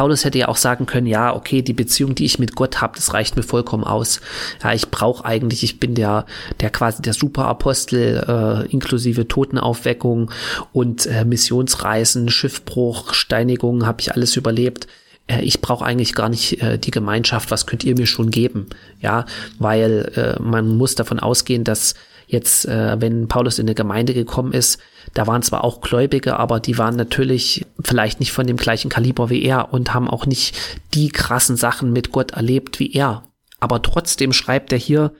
Paulus 0.00 0.24
hätte 0.24 0.38
ja 0.38 0.48
auch 0.48 0.56
sagen 0.56 0.86
können, 0.86 1.06
ja, 1.06 1.36
okay, 1.36 1.60
die 1.60 1.74
Beziehung, 1.74 2.14
die 2.14 2.24
ich 2.24 2.38
mit 2.38 2.54
Gott 2.54 2.80
habe, 2.80 2.94
das 2.96 3.12
reicht 3.12 3.36
mir 3.36 3.42
vollkommen 3.42 3.84
aus. 3.84 4.22
Ja, 4.64 4.72
ich 4.72 4.88
brauche 4.90 5.26
eigentlich, 5.26 5.62
ich 5.62 5.78
bin 5.78 5.94
der, 5.94 6.24
der 6.60 6.70
quasi 6.70 7.02
der 7.02 7.12
Superapostel, 7.12 8.24
äh, 8.26 8.72
inklusive 8.72 9.28
Totenaufweckung 9.28 10.30
und 10.72 11.04
äh, 11.04 11.26
Missionsreisen, 11.26 12.30
Schiffbruch, 12.30 13.12
Steinigung, 13.12 13.84
habe 13.84 14.00
ich 14.00 14.14
alles 14.14 14.36
überlebt. 14.36 14.86
Äh, 15.26 15.42
ich 15.42 15.60
brauche 15.60 15.84
eigentlich 15.84 16.14
gar 16.14 16.30
nicht 16.30 16.62
äh, 16.62 16.78
die 16.78 16.92
Gemeinschaft, 16.92 17.50
was 17.50 17.66
könnt 17.66 17.84
ihr 17.84 17.94
mir 17.94 18.06
schon 18.06 18.30
geben? 18.30 18.68
Ja, 19.02 19.26
weil 19.58 20.10
äh, 20.16 20.42
man 20.42 20.78
muss 20.78 20.94
davon 20.94 21.20
ausgehen, 21.20 21.62
dass 21.62 21.94
jetzt, 22.26 22.64
äh, 22.64 22.98
wenn 22.98 23.28
Paulus 23.28 23.58
in 23.58 23.66
eine 23.66 23.74
Gemeinde 23.74 24.14
gekommen 24.14 24.54
ist, 24.54 24.80
da 25.14 25.26
waren 25.26 25.42
zwar 25.42 25.64
auch 25.64 25.80
Gläubige, 25.80 26.38
aber 26.38 26.60
die 26.60 26.78
waren 26.78 26.96
natürlich 26.96 27.66
vielleicht 27.82 28.20
nicht 28.20 28.32
von 28.32 28.46
dem 28.46 28.56
gleichen 28.56 28.88
Kaliber 28.88 29.30
wie 29.30 29.42
er 29.42 29.72
und 29.72 29.92
haben 29.94 30.08
auch 30.08 30.26
nicht 30.26 30.54
die 30.94 31.08
krassen 31.08 31.56
Sachen 31.56 31.92
mit 31.92 32.12
Gott 32.12 32.32
erlebt 32.32 32.78
wie 32.78 32.92
er. 32.92 33.24
Aber 33.58 33.82
trotzdem 33.82 34.32
schreibt 34.32 34.72
er 34.72 34.78
hier 34.78 35.12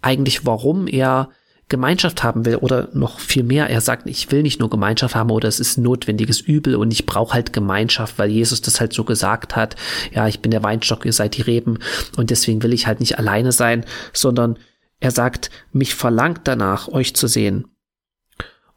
eigentlich, 0.00 0.46
warum 0.46 0.86
er 0.86 1.30
Gemeinschaft 1.68 2.22
haben 2.22 2.44
will 2.44 2.56
oder 2.56 2.88
noch 2.92 3.18
viel 3.18 3.44
mehr. 3.44 3.70
Er 3.70 3.80
sagt, 3.80 4.06
ich 4.06 4.30
will 4.30 4.42
nicht 4.42 4.60
nur 4.60 4.68
Gemeinschaft 4.68 5.14
haben 5.14 5.30
oder 5.30 5.48
es 5.48 5.58
ist 5.58 5.78
notwendiges 5.78 6.40
Übel 6.40 6.76
und 6.76 6.92
ich 6.92 7.06
brauche 7.06 7.32
halt 7.32 7.54
Gemeinschaft, 7.54 8.18
weil 8.18 8.30
Jesus 8.30 8.60
das 8.60 8.78
halt 8.78 8.92
so 8.92 9.04
gesagt 9.04 9.56
hat. 9.56 9.76
Ja, 10.12 10.28
ich 10.28 10.40
bin 10.40 10.50
der 10.50 10.62
Weinstock, 10.62 11.06
ihr 11.06 11.14
seid 11.14 11.36
die 11.36 11.42
Reben 11.42 11.78
und 12.16 12.28
deswegen 12.28 12.62
will 12.62 12.74
ich 12.74 12.86
halt 12.86 13.00
nicht 13.00 13.18
alleine 13.18 13.52
sein, 13.52 13.86
sondern 14.12 14.58
er 15.00 15.12
sagt, 15.12 15.50
mich 15.72 15.94
verlangt 15.94 16.42
danach, 16.44 16.88
euch 16.88 17.16
zu 17.16 17.26
sehen. 17.26 17.71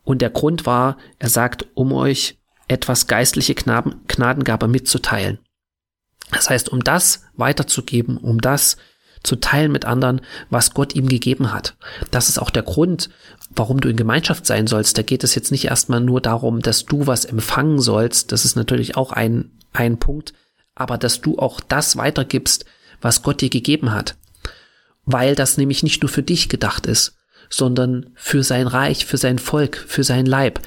Und 0.06 0.22
der 0.22 0.30
Grund 0.30 0.66
war, 0.66 0.98
er 1.20 1.30
sagt, 1.30 1.66
um 1.74 1.92
euch 1.92 2.40
etwas 2.68 3.08
geistliche 3.08 3.54
Gnadengabe 3.54 4.68
mitzuteilen. 4.68 5.40
Das 6.32 6.50
heißt, 6.50 6.70
um 6.70 6.84
das 6.84 7.24
weiterzugeben, 7.36 8.18
um 8.18 8.40
das 8.40 8.78
zu 9.24 9.36
teilen 9.36 9.72
mit 9.72 9.86
anderen, 9.86 10.22
was 10.50 10.74
Gott 10.74 10.96
ihm 10.96 11.08
gegeben 11.08 11.52
hat. 11.52 11.76
Das 12.12 12.30
ist 12.30 12.40
auch 12.40 12.50
der 12.50 12.64
Grund, 12.64 13.10
warum 13.50 13.82
du 13.82 13.90
in 13.90 13.98
Gemeinschaft 13.98 14.46
sein 14.46 14.68
sollst. 14.68 14.98
Da 14.98 15.02
geht 15.02 15.24
es 15.24 15.36
jetzt 15.36 15.52
nicht 15.52 15.66
erstmal 15.66 16.00
nur 16.00 16.22
darum, 16.22 16.62
dass 16.62 16.86
du 16.86 17.08
was 17.08 17.26
empfangen 17.26 17.80
sollst. 17.80 18.32
Das 18.32 18.46
ist 18.46 18.56
natürlich 18.56 18.96
auch 18.96 19.12
ein, 19.12 19.52
ein 19.74 19.98
Punkt. 19.98 20.34
Aber 20.76 20.98
dass 20.98 21.22
du 21.22 21.40
auch 21.40 21.60
das 21.60 21.98
weitergibst, 21.98 22.66
was 23.02 23.24
Gott 23.24 23.42
dir 23.42 23.50
gegeben 23.50 23.92
hat 23.92 24.16
weil 25.06 25.36
das 25.36 25.58
nämlich 25.58 25.84
nicht 25.84 26.02
nur 26.02 26.10
für 26.10 26.24
dich 26.24 26.50
gedacht 26.50 26.86
ist, 26.86 27.15
sondern 27.50 28.12
für 28.16 28.44
sein 28.44 28.68
Reich, 28.68 29.06
für 29.06 29.18
sein 29.18 29.40
Volk, 29.40 29.78
für 29.88 30.04
sein 30.04 30.25
Leib. 30.25 30.60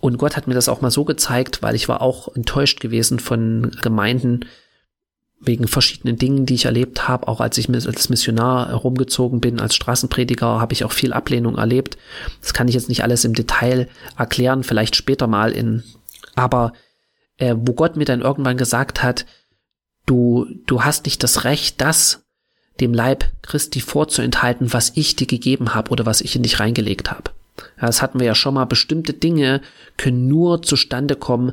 Und 0.00 0.18
Gott 0.18 0.36
hat 0.36 0.48
mir 0.48 0.54
das 0.54 0.68
auch 0.68 0.80
mal 0.80 0.90
so 0.90 1.04
gezeigt, 1.04 1.62
weil 1.62 1.74
ich 1.74 1.88
war 1.88 2.02
auch 2.02 2.34
enttäuscht 2.34 2.80
gewesen 2.80 3.20
von 3.20 3.70
Gemeinden 3.82 4.40
wegen 5.44 5.66
verschiedenen 5.66 6.16
Dingen, 6.16 6.46
die 6.46 6.54
ich 6.54 6.64
erlebt 6.64 7.08
habe. 7.08 7.28
Auch 7.28 7.40
als 7.40 7.58
ich 7.58 7.68
als 7.68 8.08
Missionar 8.08 8.68
herumgezogen 8.68 9.40
bin, 9.40 9.60
als 9.60 9.74
Straßenprediger, 9.74 10.60
habe 10.60 10.72
ich 10.72 10.84
auch 10.84 10.92
viel 10.92 11.12
Ablehnung 11.12 11.58
erlebt. 11.58 11.98
Das 12.40 12.54
kann 12.54 12.68
ich 12.68 12.74
jetzt 12.74 12.88
nicht 12.88 13.02
alles 13.02 13.24
im 13.24 13.34
Detail 13.34 13.88
erklären, 14.16 14.62
vielleicht 14.62 14.96
später 14.96 15.26
mal 15.26 15.52
in. 15.52 15.82
Aber 16.34 16.72
äh, 17.38 17.54
wo 17.58 17.72
Gott 17.72 17.96
mir 17.96 18.04
dann 18.04 18.22
irgendwann 18.22 18.56
gesagt 18.56 19.02
hat, 19.02 19.26
du 20.06 20.46
du 20.66 20.82
hast 20.82 21.04
nicht 21.04 21.22
das 21.22 21.44
Recht, 21.44 21.80
das 21.80 22.21
dem 22.80 22.94
Leib 22.94 23.24
Christi 23.42 23.80
vorzuenthalten, 23.80 24.72
was 24.72 24.92
ich 24.94 25.16
dir 25.16 25.26
gegeben 25.26 25.74
habe 25.74 25.90
oder 25.90 26.06
was 26.06 26.20
ich 26.20 26.36
in 26.36 26.42
dich 26.42 26.60
reingelegt 26.60 27.10
habe. 27.10 27.30
Das 27.78 28.02
hatten 28.02 28.18
wir 28.18 28.26
ja 28.26 28.34
schon 28.34 28.54
mal. 28.54 28.64
Bestimmte 28.64 29.12
Dinge 29.12 29.60
können 29.96 30.28
nur 30.28 30.62
zustande 30.62 31.16
kommen, 31.16 31.52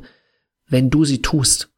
wenn 0.68 0.90
du 0.90 1.04
sie 1.04 1.20
tust, 1.20 1.68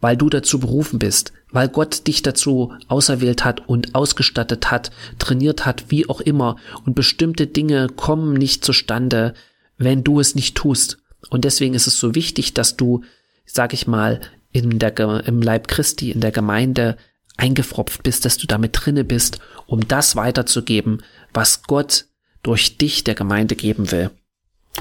weil 0.00 0.16
du 0.16 0.28
dazu 0.28 0.60
berufen 0.60 0.98
bist, 0.98 1.32
weil 1.50 1.68
Gott 1.68 2.06
dich 2.06 2.22
dazu 2.22 2.72
auserwählt 2.88 3.44
hat 3.44 3.68
und 3.68 3.94
ausgestattet 3.94 4.70
hat, 4.70 4.90
trainiert 5.18 5.66
hat, 5.66 5.86
wie 5.88 6.08
auch 6.08 6.20
immer. 6.20 6.56
Und 6.84 6.94
bestimmte 6.94 7.46
Dinge 7.46 7.88
kommen 7.88 8.34
nicht 8.34 8.64
zustande, 8.64 9.34
wenn 9.78 10.04
du 10.04 10.20
es 10.20 10.34
nicht 10.34 10.56
tust. 10.56 10.98
Und 11.30 11.44
deswegen 11.44 11.74
ist 11.74 11.86
es 11.86 11.98
so 11.98 12.14
wichtig, 12.14 12.54
dass 12.54 12.76
du, 12.76 13.02
sag 13.46 13.72
ich 13.72 13.86
mal, 13.86 14.20
in 14.52 14.78
der, 14.78 14.98
im 15.26 15.40
Leib 15.40 15.66
Christi, 15.66 16.10
in 16.10 16.20
der 16.20 16.32
Gemeinde 16.32 16.96
eingefropft 17.42 18.04
bist, 18.04 18.24
dass 18.24 18.36
du 18.36 18.46
damit 18.46 18.70
drinne 18.72 19.02
bist, 19.02 19.40
um 19.66 19.86
das 19.88 20.14
weiterzugeben, 20.14 21.02
was 21.34 21.64
Gott 21.64 22.06
durch 22.44 22.78
dich 22.78 23.02
der 23.02 23.16
Gemeinde 23.16 23.56
geben 23.56 23.90
will. 23.90 24.10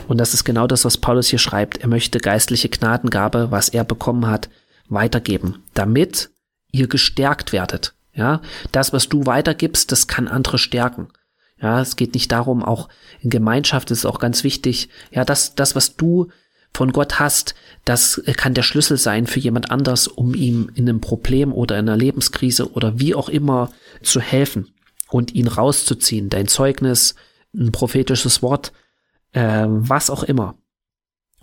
Und 0.08 0.20
das 0.20 0.36
ist 0.36 0.44
genau 0.44 0.68
das, 0.68 0.86
was 0.86 0.98
Paulus 0.98 1.28
hier 1.28 1.40
schreibt. 1.40 1.80
Er 1.80 1.88
möchte 1.88 2.20
geistliche 2.20 2.70
Gnadengabe, 2.70 3.50
was 3.50 3.70
er 3.70 3.84
bekommen 3.84 4.28
hat, 4.28 4.50
weitergeben, 4.90 5.64
damit 5.74 6.30
ihr 6.72 6.88
gestärkt 6.88 7.52
werdet. 7.52 7.96
Ja, 8.14 8.42
das, 8.72 8.94
was 8.94 9.10
du 9.10 9.26
weitergibst, 9.26 9.92
das 9.92 10.08
kann 10.08 10.28
andere 10.28 10.60
stärken. 10.60 11.08
Ja, 11.60 11.82
es 11.82 11.96
geht 11.96 12.14
nicht 12.14 12.32
darum, 12.32 12.64
auch 12.64 12.90
in 13.22 13.30
Gemeinschaft 13.30 13.90
ist 13.90 14.00
es 14.00 14.06
auch 14.06 14.20
ganz 14.20 14.44
wichtig. 14.44 14.90
Ja, 15.12 15.26
das, 15.26 15.56
das, 15.56 15.76
was 15.76 15.96
du 15.96 16.30
von 16.74 16.92
Gott 16.92 17.20
hast, 17.20 17.56
das 17.86 18.22
kann 18.38 18.54
der 18.54 18.64
Schlüssel 18.64 18.98
sein 18.98 19.28
für 19.28 19.40
jemand 19.40 19.72
anders, 19.72 20.08
um 20.08 20.34
ihm 20.34 20.72
in 20.76 20.88
einem 20.88 21.02
Problem 21.02 21.54
oder 21.54 21.78
in 21.78 21.90
einer 21.90 21.98
Lebenskrise 21.98 22.72
oder 22.72 23.00
wie 23.00 23.16
auch 23.16 23.30
immer 23.30 23.72
zu 24.02 24.22
helfen 24.22 24.74
und 25.10 25.34
ihn 25.34 25.48
rauszuziehen. 25.48 26.30
Dein 26.30 26.48
Zeugnis, 26.48 27.16
ein 27.54 27.72
prophetisches 27.72 28.42
Wort, 28.42 28.72
äh, 29.34 29.66
was 29.68 30.10
auch 30.10 30.24
immer. 30.24 30.56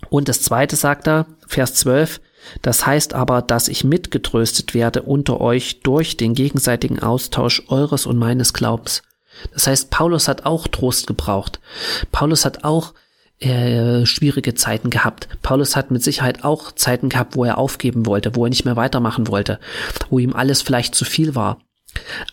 Und 0.09 0.29
das 0.29 0.41
zweite 0.41 0.75
sagt 0.75 1.07
er, 1.07 1.25
Vers 1.47 1.75
12, 1.75 2.21
das 2.61 2.85
heißt 2.85 3.13
aber, 3.13 3.41
dass 3.41 3.67
ich 3.67 3.83
mitgetröstet 3.83 4.73
werde 4.73 5.01
unter 5.01 5.41
euch 5.41 5.81
durch 5.81 6.15
den 6.15 6.33
gegenseitigen 6.33 6.99
Austausch 6.99 7.63
eures 7.67 8.05
und 8.05 8.17
meines 8.17 8.53
Glaubens. 8.53 9.03
Das 9.53 9.67
heißt, 9.67 9.89
Paulus 9.89 10.27
hat 10.27 10.45
auch 10.45 10.67
Trost 10.67 11.07
gebraucht. 11.07 11.59
Paulus 12.11 12.45
hat 12.45 12.63
auch 12.63 12.93
äh, 13.39 14.05
schwierige 14.05 14.53
Zeiten 14.53 14.89
gehabt. 14.89 15.27
Paulus 15.41 15.75
hat 15.75 15.91
mit 15.91 16.03
Sicherheit 16.03 16.43
auch 16.43 16.73
Zeiten 16.73 17.09
gehabt, 17.09 17.35
wo 17.35 17.45
er 17.45 17.57
aufgeben 17.57 18.05
wollte, 18.05 18.35
wo 18.35 18.45
er 18.45 18.49
nicht 18.49 18.65
mehr 18.65 18.75
weitermachen 18.75 19.27
wollte, 19.27 19.59
wo 20.09 20.19
ihm 20.19 20.33
alles 20.33 20.61
vielleicht 20.61 20.95
zu 20.95 21.05
viel 21.05 21.35
war. 21.35 21.59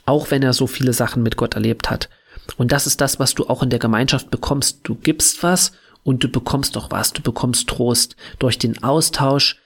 Auch 0.04 0.30
wenn 0.30 0.42
er 0.42 0.52
so 0.52 0.66
viele 0.66 0.92
Sachen 0.92 1.22
mit 1.22 1.36
Gott 1.36 1.54
erlebt 1.54 1.90
hat. 1.90 2.08
Und 2.56 2.72
das 2.72 2.86
ist 2.86 3.00
das, 3.00 3.18
was 3.18 3.34
du 3.34 3.48
auch 3.48 3.62
in 3.62 3.70
der 3.70 3.78
Gemeinschaft 3.78 4.30
bekommst. 4.30 4.80
Du 4.82 4.94
gibst 4.94 5.42
was 5.42 5.72
und 6.02 6.22
du 6.22 6.28
bekommst 6.28 6.76
auch 6.76 6.90
was. 6.90 7.12
Du 7.12 7.22
bekommst 7.22 7.68
Trost 7.68 8.16
durch 8.38 8.58
den 8.58 8.82
Austausch 8.82 9.56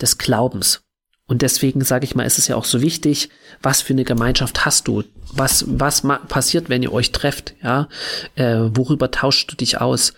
des 0.00 0.18
Glaubens. 0.18 0.82
Und 1.26 1.42
deswegen 1.42 1.84
sage 1.84 2.04
ich 2.04 2.14
mal, 2.14 2.24
ist 2.24 2.38
es 2.38 2.48
ja 2.48 2.56
auch 2.56 2.64
so 2.64 2.82
wichtig, 2.82 3.28
was 3.62 3.82
für 3.82 3.92
eine 3.92 4.04
Gemeinschaft 4.04 4.64
hast 4.64 4.88
du? 4.88 5.04
Was, 5.32 5.64
was 5.68 6.02
passiert, 6.28 6.68
wenn 6.68 6.82
ihr 6.82 6.92
euch 6.92 7.12
trefft? 7.12 7.54
Ja, 7.62 7.88
äh, 8.34 8.58
worüber 8.74 9.10
tauschst 9.10 9.52
du 9.52 9.56
dich 9.56 9.80
aus? 9.80 10.12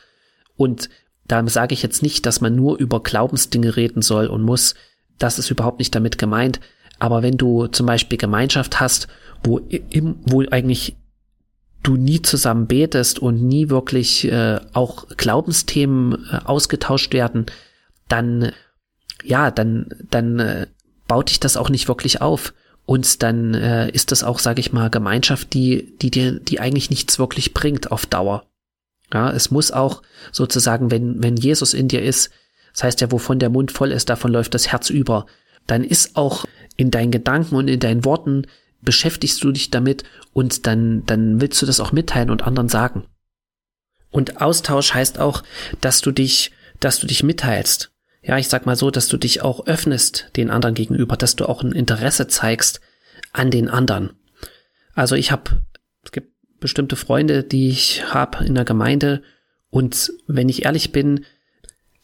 Und 0.56 0.88
da 1.24 1.46
sage 1.48 1.74
ich 1.74 1.82
jetzt 1.82 2.02
nicht, 2.02 2.26
dass 2.26 2.40
man 2.40 2.54
nur 2.54 2.78
über 2.78 3.02
Glaubensdinge 3.02 3.76
reden 3.76 4.02
soll 4.02 4.26
und 4.26 4.42
muss. 4.42 4.74
Das 5.18 5.38
ist 5.38 5.50
überhaupt 5.50 5.78
nicht 5.78 5.94
damit 5.94 6.18
gemeint. 6.18 6.60
Aber 6.98 7.22
wenn 7.22 7.36
du 7.36 7.66
zum 7.68 7.86
Beispiel 7.86 8.18
Gemeinschaft 8.18 8.80
hast, 8.80 9.08
wo, 9.42 9.58
im, 9.58 10.16
wo 10.24 10.42
eigentlich 10.50 10.96
du 11.82 11.96
nie 11.96 12.22
zusammen 12.22 12.66
betest 12.66 13.18
und 13.18 13.42
nie 13.42 13.68
wirklich 13.68 14.30
äh, 14.30 14.60
auch 14.72 15.08
Glaubensthemen 15.16 16.26
äh, 16.30 16.36
ausgetauscht 16.44 17.12
werden, 17.12 17.46
dann 18.08 18.52
ja, 19.24 19.50
dann 19.50 19.86
dann 20.10 20.38
äh, 20.38 20.66
baut 21.08 21.30
dich 21.30 21.40
das 21.40 21.56
auch 21.56 21.70
nicht 21.70 21.88
wirklich 21.88 22.20
auf 22.20 22.54
und 22.86 23.22
dann 23.22 23.54
äh, 23.54 23.90
ist 23.90 24.12
das 24.12 24.22
auch, 24.24 24.38
sage 24.38 24.60
ich 24.60 24.72
mal, 24.72 24.90
Gemeinschaft, 24.90 25.54
die 25.54 25.96
die 26.00 26.10
dir 26.10 26.38
die 26.38 26.60
eigentlich 26.60 26.90
nichts 26.90 27.18
wirklich 27.18 27.54
bringt 27.54 27.90
auf 27.90 28.06
Dauer. 28.06 28.44
Ja, 29.12 29.30
es 29.30 29.50
muss 29.50 29.70
auch 29.70 30.02
sozusagen, 30.30 30.90
wenn 30.90 31.22
wenn 31.22 31.36
Jesus 31.36 31.74
in 31.74 31.88
dir 31.88 32.02
ist, 32.02 32.30
das 32.72 32.84
heißt 32.84 33.00
ja, 33.00 33.12
wovon 33.12 33.38
der 33.38 33.50
Mund 33.50 33.72
voll 33.72 33.92
ist, 33.92 34.08
davon 34.08 34.32
läuft 34.32 34.54
das 34.54 34.68
Herz 34.68 34.90
über, 34.90 35.26
dann 35.66 35.84
ist 35.84 36.16
auch 36.16 36.44
in 36.76 36.90
deinen 36.90 37.10
Gedanken 37.10 37.56
und 37.56 37.68
in 37.68 37.80
deinen 37.80 38.04
Worten 38.04 38.46
beschäftigst 38.80 39.42
du 39.44 39.52
dich 39.52 39.70
damit 39.70 40.04
und 40.32 40.66
dann, 40.66 41.04
dann 41.06 41.40
willst 41.40 41.60
du 41.62 41.66
das 41.66 41.80
auch 41.80 41.92
mitteilen 41.92 42.30
und 42.30 42.42
anderen 42.42 42.68
sagen. 42.68 43.04
Und 44.10 44.40
Austausch 44.40 44.92
heißt 44.92 45.18
auch, 45.18 45.42
dass 45.80 46.00
du 46.00 46.10
dich, 46.10 46.52
dass 46.80 46.98
du 46.98 47.06
dich 47.06 47.22
mitteilst. 47.22 47.92
Ja, 48.22 48.38
ich 48.38 48.48
sag 48.48 48.66
mal 48.66 48.76
so, 48.76 48.90
dass 48.90 49.08
du 49.08 49.16
dich 49.16 49.42
auch 49.42 49.66
öffnest 49.66 50.30
den 50.36 50.50
anderen 50.50 50.74
gegenüber, 50.74 51.16
dass 51.16 51.34
du 51.36 51.48
auch 51.48 51.62
ein 51.62 51.72
Interesse 51.72 52.28
zeigst 52.28 52.80
an 53.32 53.50
den 53.50 53.68
anderen. 53.68 54.12
Also 54.94 55.16
ich 55.16 55.32
habe, 55.32 55.62
es 56.04 56.12
gibt 56.12 56.31
bestimmte 56.62 56.96
Freunde, 56.96 57.42
die 57.44 57.68
ich 57.68 58.14
habe 58.14 58.44
in 58.44 58.54
der 58.54 58.64
Gemeinde 58.64 59.22
und 59.68 60.12
wenn 60.26 60.48
ich 60.48 60.64
ehrlich 60.64 60.92
bin, 60.92 61.24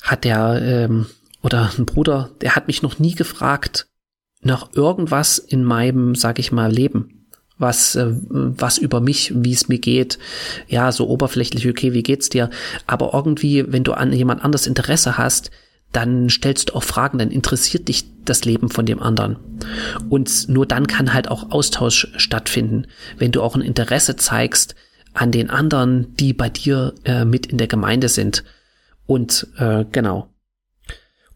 hat 0.02 0.24
der 0.24 0.60
ähm, 0.62 1.06
oder 1.42 1.70
ein 1.78 1.86
Bruder, 1.86 2.30
der 2.40 2.56
hat 2.56 2.66
mich 2.66 2.82
noch 2.82 2.98
nie 2.98 3.14
gefragt, 3.14 3.86
nach 4.40 4.70
irgendwas 4.74 5.38
in 5.38 5.64
meinem, 5.64 6.14
sag 6.14 6.38
ich 6.38 6.52
mal, 6.52 6.72
Leben. 6.72 7.26
Was, 7.58 7.96
äh, 7.96 8.06
was 8.08 8.78
über 8.78 9.00
mich, 9.00 9.32
wie 9.34 9.52
es 9.52 9.68
mir 9.68 9.80
geht. 9.80 10.18
Ja, 10.68 10.92
so 10.92 11.08
oberflächlich, 11.08 11.68
okay, 11.68 11.92
wie 11.92 12.04
geht's 12.04 12.28
dir? 12.28 12.50
Aber 12.86 13.12
irgendwie, 13.14 13.70
wenn 13.72 13.82
du 13.82 13.94
an 13.94 14.12
jemand 14.12 14.44
anders 14.44 14.66
Interesse 14.68 15.18
hast, 15.18 15.50
dann 15.92 16.28
stellst 16.28 16.70
du 16.70 16.74
auch 16.74 16.82
Fragen, 16.82 17.18
dann 17.18 17.30
interessiert 17.30 17.88
dich 17.88 18.04
das 18.24 18.44
Leben 18.44 18.68
von 18.68 18.86
dem 18.86 19.00
anderen. 19.00 19.36
Und 20.08 20.48
nur 20.48 20.66
dann 20.66 20.86
kann 20.86 21.14
halt 21.14 21.28
auch 21.28 21.50
Austausch 21.50 22.08
stattfinden, 22.16 22.86
wenn 23.16 23.32
du 23.32 23.42
auch 23.42 23.54
ein 23.54 23.62
Interesse 23.62 24.16
zeigst 24.16 24.74
an 25.14 25.32
den 25.32 25.50
anderen, 25.50 26.14
die 26.16 26.32
bei 26.34 26.50
dir 26.50 26.94
äh, 27.04 27.24
mit 27.24 27.46
in 27.46 27.58
der 27.58 27.68
Gemeinde 27.68 28.08
sind. 28.08 28.44
Und 29.06 29.46
äh, 29.56 29.86
genau 29.90 30.28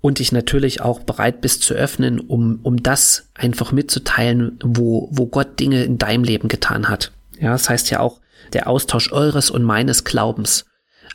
und 0.03 0.19
dich 0.19 0.33
natürlich 0.33 0.83
auch 0.83 1.01
bereit 1.01 1.41
bist 1.41 1.63
zu 1.63 1.73
öffnen, 1.75 2.21
um, 2.21 2.59
um 2.63 2.83
das 2.83 3.29
einfach 3.35 3.73
mitzuteilen, 3.73 4.59
wo, 4.63 5.09
wo 5.13 5.27
Gott 5.27 5.59
Dinge 5.61 5.85
in 5.85 5.97
deinem 5.97 6.25
Leben 6.25 6.49
getan 6.49 6.89
hat. 6.89 7.13
Ja, 7.41 7.53
das 7.53 7.71
heißt 7.71 7.89
ja 7.91 8.01
auch 8.01 8.21
der 8.53 8.67
Austausch 8.67 9.13
eures 9.13 9.51
und 9.51 9.63
meines 9.63 10.05
Glaubens. 10.05 10.67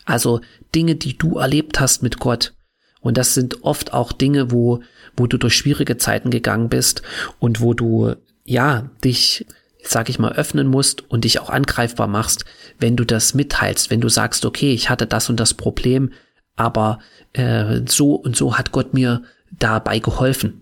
Also 0.05 0.39
Dinge, 0.73 0.95
die 0.95 1.17
du 1.17 1.37
erlebt 1.37 1.81
hast 1.81 2.01
mit 2.01 2.17
Gott. 2.19 2.53
Und 3.01 3.17
das 3.17 3.33
sind 3.33 3.63
oft 3.63 3.93
auch 3.93 4.11
Dinge, 4.11 4.51
wo, 4.51 4.81
wo 5.15 5.27
du 5.27 5.37
durch 5.37 5.55
schwierige 5.55 5.97
Zeiten 5.97 6.29
gegangen 6.29 6.69
bist 6.69 7.01
und 7.39 7.61
wo 7.61 7.73
du, 7.73 8.15
ja, 8.43 8.89
dich, 9.03 9.45
sag 9.83 10.09
ich 10.09 10.19
mal, 10.19 10.33
öffnen 10.33 10.67
musst 10.67 11.09
und 11.09 11.23
dich 11.23 11.39
auch 11.39 11.49
angreifbar 11.49 12.07
machst, 12.07 12.45
wenn 12.79 12.95
du 12.95 13.05
das 13.05 13.33
mitteilst, 13.33 13.89
wenn 13.89 14.01
du 14.01 14.09
sagst, 14.09 14.45
okay, 14.45 14.73
ich 14.73 14.89
hatte 14.89 15.07
das 15.07 15.29
und 15.29 15.39
das 15.39 15.53
Problem, 15.53 16.11
aber 16.55 16.99
äh, 17.33 17.81
so 17.87 18.15
und 18.15 18.35
so 18.35 18.57
hat 18.57 18.71
Gott 18.71 18.93
mir 18.93 19.23
dabei 19.51 19.99
geholfen. 19.99 20.61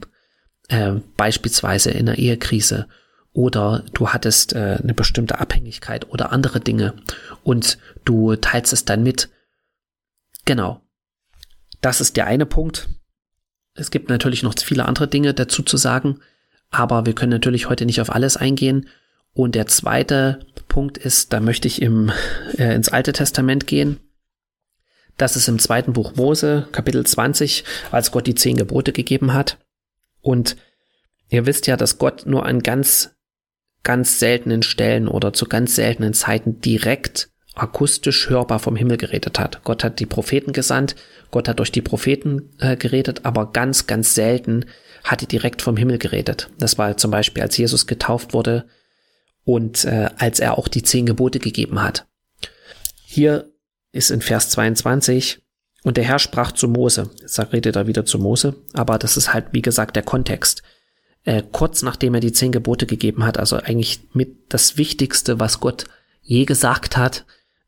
Äh, 0.68 0.94
beispielsweise 1.16 1.92
in 1.92 2.10
einer 2.10 2.18
Ehekrise 2.18 2.88
oder 3.34 3.84
du 3.94 4.10
hattest 4.10 4.54
äh, 4.54 4.80
eine 4.82 4.94
bestimmte 4.94 5.40
Abhängigkeit 5.40 6.10
oder 6.10 6.32
andere 6.32 6.60
Dinge 6.60 6.94
und 7.44 7.78
du 8.06 8.36
teilst 8.36 8.74
es 8.74 8.86
dann 8.86 9.04
mit. 9.04 9.30
Genau. 10.46 10.85
Das 11.82 12.02
ist 12.02 12.18
der 12.18 12.28
eine 12.28 12.46
Punkt. 12.46 12.90
Es 13.74 13.92
gibt 13.92 14.10
natürlich 14.10 14.44
noch 14.44 14.56
viele 14.58 14.86
andere 14.86 15.08
Dinge 15.08 15.34
dazu 15.34 15.62
zu 15.62 15.78
sagen, 15.78 16.20
aber 16.70 17.06
wir 17.06 17.14
können 17.14 17.32
natürlich 17.32 17.70
heute 17.70 17.86
nicht 17.86 18.02
auf 18.02 18.14
alles 18.14 18.38
eingehen. 18.38 18.88
Und 19.34 19.56
der 19.56 19.68
zweite 19.68 20.40
Punkt 20.70 20.98
ist, 20.98 21.34
da 21.34 21.42
möchte 21.42 21.68
ich 21.68 21.82
im, 21.82 22.12
äh, 22.58 22.74
ins 22.74 22.90
Alte 22.90 23.14
Testament 23.14 23.68
gehen. 23.68 24.00
Das 25.18 25.36
ist 25.36 25.48
im 25.48 25.60
zweiten 25.60 25.94
Buch 25.94 26.16
Mose, 26.16 26.68
Kapitel 26.72 27.06
20, 27.06 27.64
als 27.92 28.12
Gott 28.12 28.28
die 28.28 28.36
zehn 28.36 28.58
Gebote 28.58 28.92
gegeben 28.92 29.34
hat. 29.34 29.58
Und 30.22 30.58
ihr 31.30 31.46
wisst 31.46 31.68
ja, 31.68 31.78
dass 31.78 31.98
Gott 31.98 32.26
nur 32.26 32.46
an 32.46 32.62
ganz, 32.62 33.16
ganz 33.84 34.20
seltenen 34.20 34.64
Stellen 34.64 35.08
oder 35.08 35.32
zu 35.32 35.46
ganz 35.46 35.76
seltenen 35.76 36.14
Zeiten 36.14 36.60
direkt 36.60 37.30
akustisch 37.56 38.30
hörbar 38.30 38.60
vom 38.60 38.76
Himmel 38.76 38.98
geredet 38.98 39.40
hat. 39.40 39.64
Gott 39.64 39.84
hat 39.84 40.00
die 40.00 40.06
Propheten 40.06 40.54
gesandt, 40.54 40.96
Gott 41.32 41.48
hat 41.48 41.60
durch 41.60 41.72
die 41.72 41.82
Propheten 41.82 42.52
äh, 42.60 42.76
geredet, 42.76 43.22
aber 43.24 43.52
ganz, 43.52 43.88
ganz 43.88 44.14
selten 44.14 44.66
hat 45.04 45.22
er 45.22 45.28
direkt 45.28 45.62
vom 45.62 45.78
Himmel 45.78 45.98
geredet. 45.98 46.50
Das 46.58 46.78
war 46.78 46.98
zum 46.98 47.12
Beispiel, 47.12 47.44
als 47.44 47.58
Jesus 47.58 47.88
getauft 47.88 48.34
wurde 48.34 48.66
und 49.44 49.86
äh, 49.86 50.10
als 50.18 50.40
er 50.40 50.58
auch 50.58 50.68
die 50.68 50.84
zehn 50.84 51.06
Gebote 51.06 51.40
gegeben 51.40 51.82
hat. 51.82 52.08
Hier 53.06 53.52
ist 53.92 54.12
in 54.12 54.22
Vers 54.22 54.50
22. 54.50 55.42
Und 55.84 55.98
der 55.98 56.04
Herr 56.04 56.18
sprach 56.18 56.52
zu 56.52 56.68
Mose. 56.68 57.12
Jetzt 57.22 57.40
redet 57.54 57.76
er 57.76 57.86
wieder 57.86 58.06
zu 58.06 58.18
Mose, 58.18 58.56
aber 58.74 58.98
das 58.98 59.18
ist 59.18 59.34
halt, 59.34 59.48
wie 59.52 59.62
gesagt, 59.62 59.96
der 59.96 60.04
Kontext. 60.04 60.64
Äh, 61.24 61.44
kurz 61.52 61.84
nachdem 61.84 62.16
er 62.16 62.20
die 62.20 62.32
zehn 62.32 62.52
Gebote 62.52 62.88
gegeben 62.88 63.24
hat, 63.24 63.38
also 63.38 63.58
eigentlich 63.58 64.02
mit 64.14 64.52
das 64.54 64.78
Wichtigste, 64.78 65.40
was 65.40 65.60
Gott 65.60 65.86
je 66.22 66.46
gesagt 66.46 66.98
hat, 66.98 67.26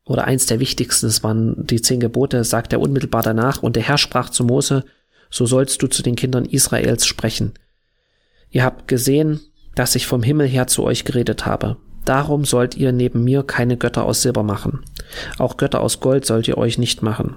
oder 0.08 0.26
eins 0.26 0.46
der 0.46 0.60
wichtigsten, 0.60 1.08
das 1.08 1.24
waren 1.24 1.66
die 1.68 1.82
zehn 1.82 2.00
Gebote, 2.00 2.44
sagt 2.44 2.74
er 2.74 2.80
unmittelbar 2.80 3.24
danach, 3.24 3.62
und 3.62 3.76
der 3.76 3.84
Herr 3.84 3.98
sprach 3.98 4.30
zu 4.30 4.44
Mose, 4.44 4.84
so 5.30 5.46
sollst 5.46 5.82
du 5.82 5.88
zu 5.88 6.04
den 6.04 6.16
Kindern 6.16 6.46
Israels 6.46 7.06
sprechen. 7.06 7.54
Ihr 8.50 8.64
habt 8.64 8.88
gesehen, 8.88 9.42
dass 9.76 9.96
ich 9.96 10.08
vom 10.08 10.24
Himmel 10.24 10.48
her 10.48 10.68
zu 10.68 10.84
euch 10.84 11.06
geredet 11.06 11.46
habe. 11.46 11.78
Darum 12.06 12.46
sollt 12.46 12.78
ihr 12.78 12.94
neben 12.94 13.26
mir 13.26 13.44
keine 13.44 13.76
Götter 13.76 14.06
aus 14.06 14.22
Silber 14.22 14.42
machen. 14.42 14.86
Auch 15.38 15.58
Götter 15.58 15.82
aus 15.82 16.00
Gold 16.00 16.26
sollt 16.26 16.48
ihr 16.48 16.58
euch 16.58 16.78
nicht 16.78 17.04
machen. 17.04 17.36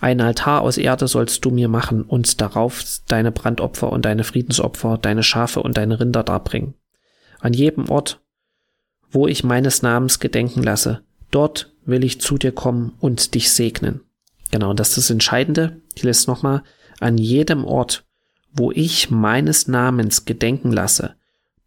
Ein 0.00 0.20
Altar 0.20 0.62
aus 0.62 0.78
Erde 0.78 1.08
sollst 1.08 1.44
du 1.44 1.50
mir 1.50 1.66
machen 1.66 2.02
und 2.02 2.40
darauf 2.40 2.84
deine 3.08 3.32
Brandopfer 3.32 3.90
und 3.90 4.04
deine 4.04 4.22
Friedensopfer, 4.22 4.96
deine 4.96 5.24
Schafe 5.24 5.60
und 5.60 5.76
deine 5.76 5.98
Rinder 5.98 6.22
darbringen. 6.22 6.74
An 7.40 7.52
jedem 7.52 7.90
Ort, 7.90 8.20
wo 9.10 9.26
ich 9.26 9.42
meines 9.42 9.82
Namens 9.82 10.20
gedenken 10.20 10.62
lasse, 10.62 11.02
dort 11.32 11.72
will 11.84 12.04
ich 12.04 12.20
zu 12.20 12.38
dir 12.38 12.52
kommen 12.52 12.94
und 13.00 13.34
dich 13.34 13.50
segnen. 13.50 14.02
Genau, 14.52 14.74
das 14.74 14.90
ist 14.90 14.98
das 14.98 15.10
Entscheidende. 15.10 15.80
Ich 15.94 16.04
lese 16.04 16.30
nochmal. 16.30 16.62
An 17.00 17.18
jedem 17.18 17.64
Ort, 17.64 18.04
wo 18.52 18.70
ich 18.70 19.10
meines 19.10 19.66
Namens 19.66 20.24
gedenken 20.24 20.70
lasse, 20.70 21.16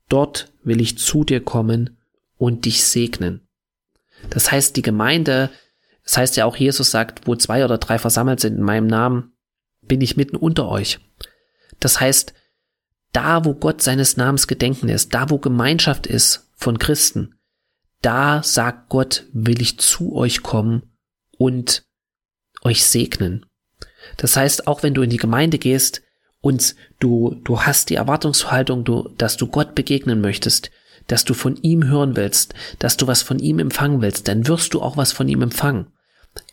dort 0.07 0.53
will 0.63 0.79
ich 0.79 0.98
zu 0.98 1.25
dir 1.25 1.41
kommen 1.41 1.98
und 2.38 2.65
dich 2.65 2.86
segnen. 2.86 3.41
Das 4.29 4.51
heißt, 4.51 4.75
die 4.77 4.81
Gemeinde, 4.81 5.50
das 6.03 6.17
heißt 6.17 6.38
ja 6.38 6.45
auch, 6.45 6.55
Jesus 6.55 6.91
sagt, 6.91 7.27
wo 7.27 7.36
zwei 7.36 7.65
oder 7.65 7.77
drei 7.77 8.00
versammelt 8.00 8.39
sind 8.39 8.55
in 8.55 8.63
meinem 8.63 8.88
Namen, 8.88 9.34
bin 9.81 10.01
ich 10.01 10.15
mitten 10.15 10.38
unter 10.38 10.69
euch. 10.69 11.00
Das 11.79 12.00
heißt, 12.00 12.34
da 13.12 13.45
wo 13.45 13.53
Gott 13.53 13.81
seines 13.81 14.17
Namens 14.17 14.48
gedenken 14.48 14.89
ist, 14.89 15.13
da 15.13 15.29
wo 15.29 15.38
Gemeinschaft 15.38 16.07
ist 16.07 16.51
von 16.55 16.79
Christen, 16.79 17.35
da 18.06 18.44
sagt 18.44 18.90
Gott, 18.90 19.26
will 19.34 19.62
ich 19.62 19.80
zu 19.80 20.16
euch 20.16 20.44
kommen 20.44 20.84
und 21.40 21.86
euch 22.62 22.86
segnen. 22.86 23.48
Das 24.18 24.38
heißt, 24.38 24.68
auch 24.68 24.84
wenn 24.84 24.94
du 24.94 25.02
in 25.02 25.10
die 25.10 25.18
Gemeinde 25.18 25.58
gehst 25.58 26.04
und 26.40 26.76
du, 27.00 27.42
du 27.44 27.62
hast 27.62 27.90
die 27.90 27.96
Erwartungshaltung, 27.96 28.84
du, 28.84 29.10
dass 29.18 29.38
du 29.38 29.48
Gott 29.48 29.74
begegnen 29.74 30.22
möchtest, 30.22 30.70
dass 31.08 31.26
du 31.26 31.34
von 31.34 31.56
ihm 31.64 31.88
hören 31.88 32.16
willst, 32.16 32.54
dass 32.78 32.96
du 32.96 33.08
was 33.08 33.24
von 33.24 33.40
ihm 33.40 33.58
empfangen 33.58 34.02
willst, 34.02 34.28
dann 34.28 34.48
wirst 34.48 34.76
du 34.76 34.82
auch 34.84 34.98
was 34.98 35.12
von 35.12 35.28
ihm 35.28 35.42
empfangen. 35.42 35.88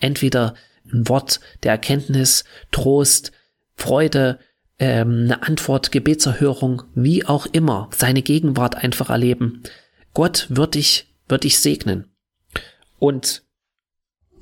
Entweder 0.01 0.55
ein 0.91 1.07
Wort 1.09 1.41
der 1.65 1.73
Erkenntnis, 1.73 2.45
Trost, 2.71 3.33
Freude, 3.75 4.39
ähm, 4.79 5.25
eine 5.25 5.43
Antwort, 5.43 5.93
Gebetserhörung, 5.93 6.85
wie 6.95 7.27
auch 7.27 7.47
immer, 7.53 7.91
seine 7.95 8.23
Gegenwart 8.23 8.75
einfach 8.77 9.11
erleben. 9.11 9.63
Gott 10.15 10.47
wird 10.49 10.75
dich, 10.75 11.12
wird 11.33 11.43
dich 11.43 11.59
segnen. 11.59 12.05
Und 13.01 13.43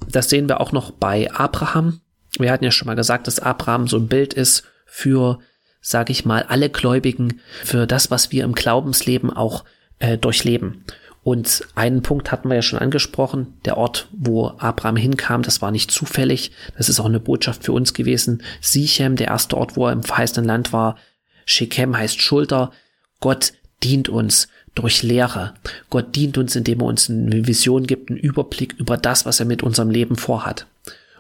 das 0.07 0.29
sehen 0.29 0.49
wir 0.49 0.61
auch 0.61 0.73
noch 0.73 0.91
bei 0.91 1.33
Abraham. 1.33 2.03
Wir 2.39 2.53
hatten 2.53 2.65
ja 2.65 2.71
schon 2.71 2.87
mal 2.87 2.97
gesagt, 2.97 3.27
dass 3.27 3.41
Abraham 3.41 3.89
so 3.89 3.97
ein 3.97 4.09
Bild 4.09 4.35
ist 4.35 4.65
für, 4.85 5.39
sage 5.81 6.13
ich 6.13 6.27
mal, 6.27 6.43
alle 6.43 6.69
Gläubigen, 6.69 7.41
für 7.65 7.87
das, 7.87 8.11
was 8.11 8.33
wir 8.33 8.45
im 8.45 8.53
Glaubensleben 8.53 9.31
auch 9.31 9.65
äh, 9.99 10.19
durchleben. 10.19 10.85
Und 11.23 11.67
einen 11.75 12.03
Punkt 12.03 12.33
hatten 12.33 12.49
wir 12.49 12.57
ja 12.57 12.63
schon 12.63 12.79
angesprochen, 12.79 13.59
der 13.67 13.77
Ort, 13.77 14.09
wo 14.13 14.49
Abraham 14.59 14.97
hinkam, 14.97 15.43
das 15.43 15.61
war 15.61 15.71
nicht 15.71 15.91
zufällig, 15.91 16.51
das 16.79 16.89
ist 16.89 16.99
auch 16.99 17.07
eine 17.07 17.21
Botschaft 17.21 17.65
für 17.65 17.73
uns 17.73 17.93
gewesen. 17.93 18.43
Sichem, 18.61 19.17
der 19.17 19.29
erste 19.29 19.57
Ort, 19.57 19.77
wo 19.77 19.87
er 19.87 19.93
im 19.93 20.03
verheißenen 20.03 20.47
Land 20.47 20.73
war, 20.73 20.97
Shechem 21.45 21.97
heißt 21.97 22.21
Schulter, 22.23 22.73
Gott 23.21 23.53
dient 23.83 24.09
uns 24.09 24.49
durch 24.75 25.03
Lehre. 25.03 25.55
Gott 25.89 26.15
dient 26.15 26.39
uns, 26.39 26.57
indem 26.57 26.81
er 26.81 26.87
uns 26.87 27.11
eine 27.11 27.47
Vision 27.47 27.87
gibt, 27.87 28.11
einen 28.11 28.19
Überblick 28.19 28.75
über 28.79 28.97
das, 28.97 29.27
was 29.27 29.41
er 29.41 29.47
mit 29.47 29.63
unserem 29.63 29.91
Leben 29.91 30.17
vorhat. 30.17 30.67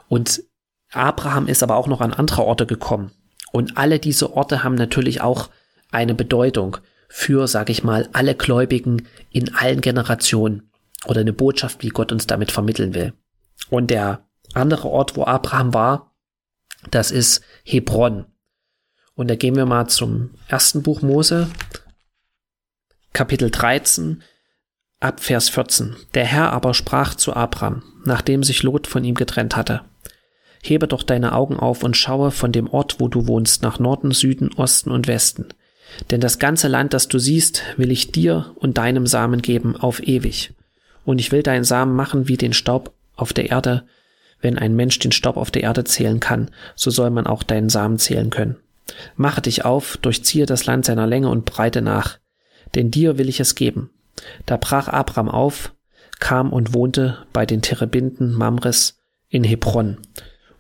Und 0.09 0.42
Abraham 0.92 1.47
ist 1.47 1.62
aber 1.62 1.76
auch 1.76 1.87
noch 1.87 2.00
an 2.00 2.12
andere 2.12 2.45
Orte 2.45 2.66
gekommen. 2.66 3.12
Und 3.52 3.76
alle 3.76 3.99
diese 3.99 4.35
Orte 4.35 4.62
haben 4.62 4.75
natürlich 4.75 5.21
auch 5.21 5.50
eine 5.90 6.14
Bedeutung 6.14 6.76
für, 7.09 7.49
sag 7.49 7.71
ich 7.71 7.83
mal, 7.83 8.09
alle 8.12 8.35
Gläubigen 8.35 9.09
in 9.30 9.54
allen 9.54 9.80
Generationen 9.80 10.71
oder 11.06 11.21
eine 11.21 11.32
Botschaft, 11.32 11.82
wie 11.82 11.89
Gott 11.89 12.13
uns 12.13 12.26
damit 12.26 12.52
vermitteln 12.52 12.95
will. 12.95 13.13
Und 13.69 13.91
der 13.91 14.26
andere 14.54 14.89
Ort, 14.89 15.17
wo 15.17 15.25
Abraham 15.25 15.75
war, 15.75 16.15
das 16.91 17.10
ist 17.10 17.43
Hebron. 17.65 18.26
Und 19.15 19.28
da 19.28 19.34
gehen 19.34 19.56
wir 19.56 19.67
mal 19.67 19.89
zum 19.89 20.30
ersten 20.49 20.82
Buch 20.82 21.02
Mose, 21.02 21.49
Kapitel 23.13 23.51
13, 23.51 24.23
ab 25.01 25.21
Vers 25.21 25.49
14. 25.49 25.97
Der 26.15 26.25
Herr 26.25 26.53
aber 26.53 26.75
sprach 26.75 27.15
zu 27.15 27.35
Abraham, 27.35 27.83
nachdem 28.05 28.45
sich 28.45 28.63
Lot 28.63 28.87
von 28.87 29.03
ihm 29.03 29.17
getrennt 29.17 29.57
hatte. 29.57 29.83
Hebe 30.63 30.87
doch 30.87 31.03
deine 31.03 31.33
Augen 31.33 31.57
auf 31.57 31.83
und 31.83 31.97
schaue 31.97 32.31
von 32.31 32.53
dem 32.53 32.69
Ort, 32.69 33.01
wo 33.01 33.09
du 33.09 33.27
wohnst, 33.27 33.63
nach 33.63 33.81
Norden, 33.81 34.13
Süden, 34.13 34.53
Osten 34.55 34.93
und 34.93 35.09
Westen. 35.09 35.49
Denn 36.11 36.21
das 36.21 36.39
ganze 36.39 36.69
Land, 36.69 36.95
das 36.95 37.09
du 37.09 37.19
siehst, 37.19 37.65
will 37.77 37.91
ich 37.91 38.13
dir 38.13 38.53
und 38.55 38.79
deinem 38.79 39.09
Samen 39.09 39.43
geben 39.43 39.77
auf 39.77 40.07
ewig. 40.07 40.53
Und 41.05 41.19
ich 41.19 41.33
will 41.33 41.43
deinen 41.43 41.65
Samen 41.65 41.97
machen 41.97 42.29
wie 42.29 42.37
den 42.37 42.53
Staub 42.53 42.93
auf 43.17 43.33
der 43.33 43.51
Erde. 43.51 43.85
Wenn 44.41 44.57
ein 44.57 44.77
Mensch 44.77 45.01
den 45.01 45.13
Staub 45.13 45.37
auf 45.37 45.51
der 45.51 45.65
Erde 45.65 45.83
zählen 45.83 46.21
kann, 46.21 46.51
so 46.77 46.91
soll 46.91 47.11
man 47.11 47.27
auch 47.27 47.43
deinen 47.43 47.71
Samen 47.71 47.99
zählen 47.99 48.31
können. 48.31 48.57
Mache 49.17 49.41
dich 49.41 49.65
auf, 49.65 49.97
durchziehe 49.97 50.47
das 50.47 50.67
Land 50.67 50.85
seiner 50.85 51.09
Länge 51.09 51.29
und 51.29 51.45
Breite 51.45 51.83
nach, 51.83 52.21
denn 52.75 52.91
dir 52.91 53.19
will 53.19 53.28
ich 53.28 53.41
es 53.41 53.54
geben. 53.54 53.91
Da 54.47 54.56
brach 54.56 54.89
Abraham 54.89 55.28
auf, 55.28 55.75
kam 56.19 56.52
und 56.52 56.75
wohnte 56.75 57.26
bei 57.33 57.47
den 57.47 57.63
Terebinden 57.63 58.33
Mamres 58.33 58.99
in 59.28 59.45
Hebron 59.45 59.99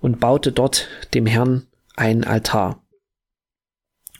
und 0.00 0.20
baute 0.20 0.52
dort 0.52 0.88
dem 1.14 1.26
Herrn 1.26 1.66
einen 1.96 2.24
Altar. 2.24 2.82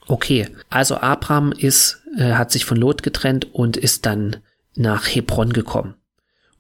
Okay, 0.06 0.48
also 0.68 0.96
Abraham 0.96 1.52
ist, 1.52 2.02
äh, 2.18 2.32
hat 2.32 2.50
sich 2.50 2.64
von 2.64 2.76
Lot 2.76 3.02
getrennt 3.02 3.54
und 3.54 3.76
ist 3.76 4.06
dann 4.06 4.36
nach 4.74 5.06
Hebron 5.06 5.52
gekommen. 5.52 5.94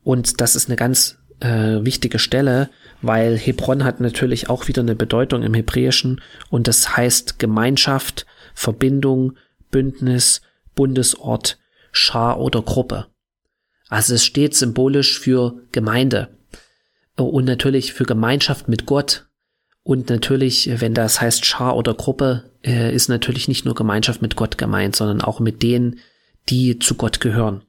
Und 0.02 0.40
das 0.40 0.56
ist 0.56 0.68
eine 0.68 0.76
ganz 0.76 1.18
äh, 1.40 1.84
wichtige 1.84 2.18
Stelle, 2.18 2.70
weil 3.02 3.36
Hebron 3.36 3.84
hat 3.84 4.00
natürlich 4.00 4.48
auch 4.48 4.68
wieder 4.68 4.82
eine 4.82 4.94
Bedeutung 4.94 5.42
im 5.42 5.54
Hebräischen 5.54 6.20
und 6.48 6.68
das 6.68 6.96
heißt 6.96 7.38
Gemeinschaft, 7.38 8.26
Verbindung, 8.54 9.36
Bündnis, 9.70 10.42
Bundesort, 10.80 11.58
Schar 11.92 12.40
oder 12.40 12.62
Gruppe. 12.62 13.08
Also 13.90 14.14
es 14.14 14.24
steht 14.24 14.56
symbolisch 14.56 15.20
für 15.20 15.60
Gemeinde 15.72 16.38
und 17.16 17.44
natürlich 17.44 17.92
für 17.92 18.04
Gemeinschaft 18.04 18.66
mit 18.66 18.86
Gott, 18.86 19.26
und 19.82 20.08
natürlich, 20.08 20.70
wenn 20.80 20.94
das 20.94 21.20
heißt 21.20 21.44
Schar 21.44 21.76
oder 21.76 21.92
Gruppe, 21.92 22.50
äh, 22.64 22.94
ist 22.94 23.08
natürlich 23.08 23.46
nicht 23.46 23.66
nur 23.66 23.74
Gemeinschaft 23.74 24.22
mit 24.22 24.36
Gott 24.36 24.56
gemeint, 24.56 24.96
sondern 24.96 25.20
auch 25.20 25.38
mit 25.38 25.62
denen, 25.62 25.98
die 26.48 26.78
zu 26.78 26.94
Gott 26.94 27.20
gehören. 27.20 27.62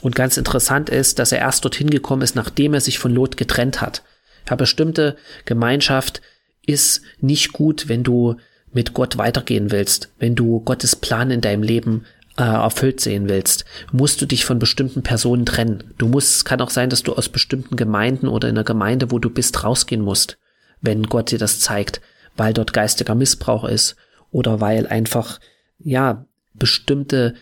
Und 0.00 0.14
ganz 0.14 0.38
interessant 0.38 0.88
ist, 0.88 1.18
dass 1.18 1.32
er 1.32 1.40
erst 1.40 1.62
dorthin 1.62 1.90
gekommen 1.90 2.22
ist, 2.22 2.36
nachdem 2.36 2.72
er 2.72 2.80
sich 2.80 2.98
von 2.98 3.12
Lot 3.12 3.36
getrennt 3.36 3.82
hat. 3.82 4.02
Ja, 4.48 4.56
bestimmte 4.56 5.16
Gemeinschaft 5.44 6.22
ist 6.64 7.02
nicht 7.20 7.52
gut, 7.52 7.88
wenn 7.88 8.02
du 8.02 8.36
mit 8.72 8.94
Gott 8.94 9.18
weitergehen 9.18 9.70
willst, 9.70 10.10
wenn 10.18 10.34
du 10.34 10.60
Gottes 10.60 10.96
Plan 10.96 11.30
in 11.30 11.40
deinem 11.40 11.62
Leben 11.62 12.04
äh, 12.36 12.42
erfüllt 12.42 13.00
sehen 13.00 13.28
willst, 13.28 13.64
musst 13.92 14.20
du 14.20 14.26
dich 14.26 14.44
von 14.44 14.58
bestimmten 14.58 15.02
Personen 15.02 15.46
trennen. 15.46 15.84
Du 15.98 16.08
musst, 16.08 16.36
es 16.36 16.44
kann 16.44 16.60
auch 16.60 16.70
sein, 16.70 16.90
dass 16.90 17.02
du 17.02 17.14
aus 17.14 17.28
bestimmten 17.28 17.76
Gemeinden 17.76 18.28
oder 18.28 18.48
in 18.48 18.54
der 18.54 18.64
Gemeinde, 18.64 19.10
wo 19.10 19.18
du 19.18 19.30
bist, 19.30 19.64
rausgehen 19.64 20.02
musst 20.02 20.38
wenn 20.80 21.04
Gott 21.04 21.30
dir 21.30 21.38
das 21.38 21.60
zeigt, 21.60 22.00
weil 22.36 22.52
dort 22.52 22.72
geistiger 22.72 23.14
Missbrauch 23.14 23.64
ist 23.64 23.96
oder 24.30 24.60
weil 24.60 24.86
einfach, 24.86 25.40
ja, 25.78 26.26
bestimmte 26.54 27.34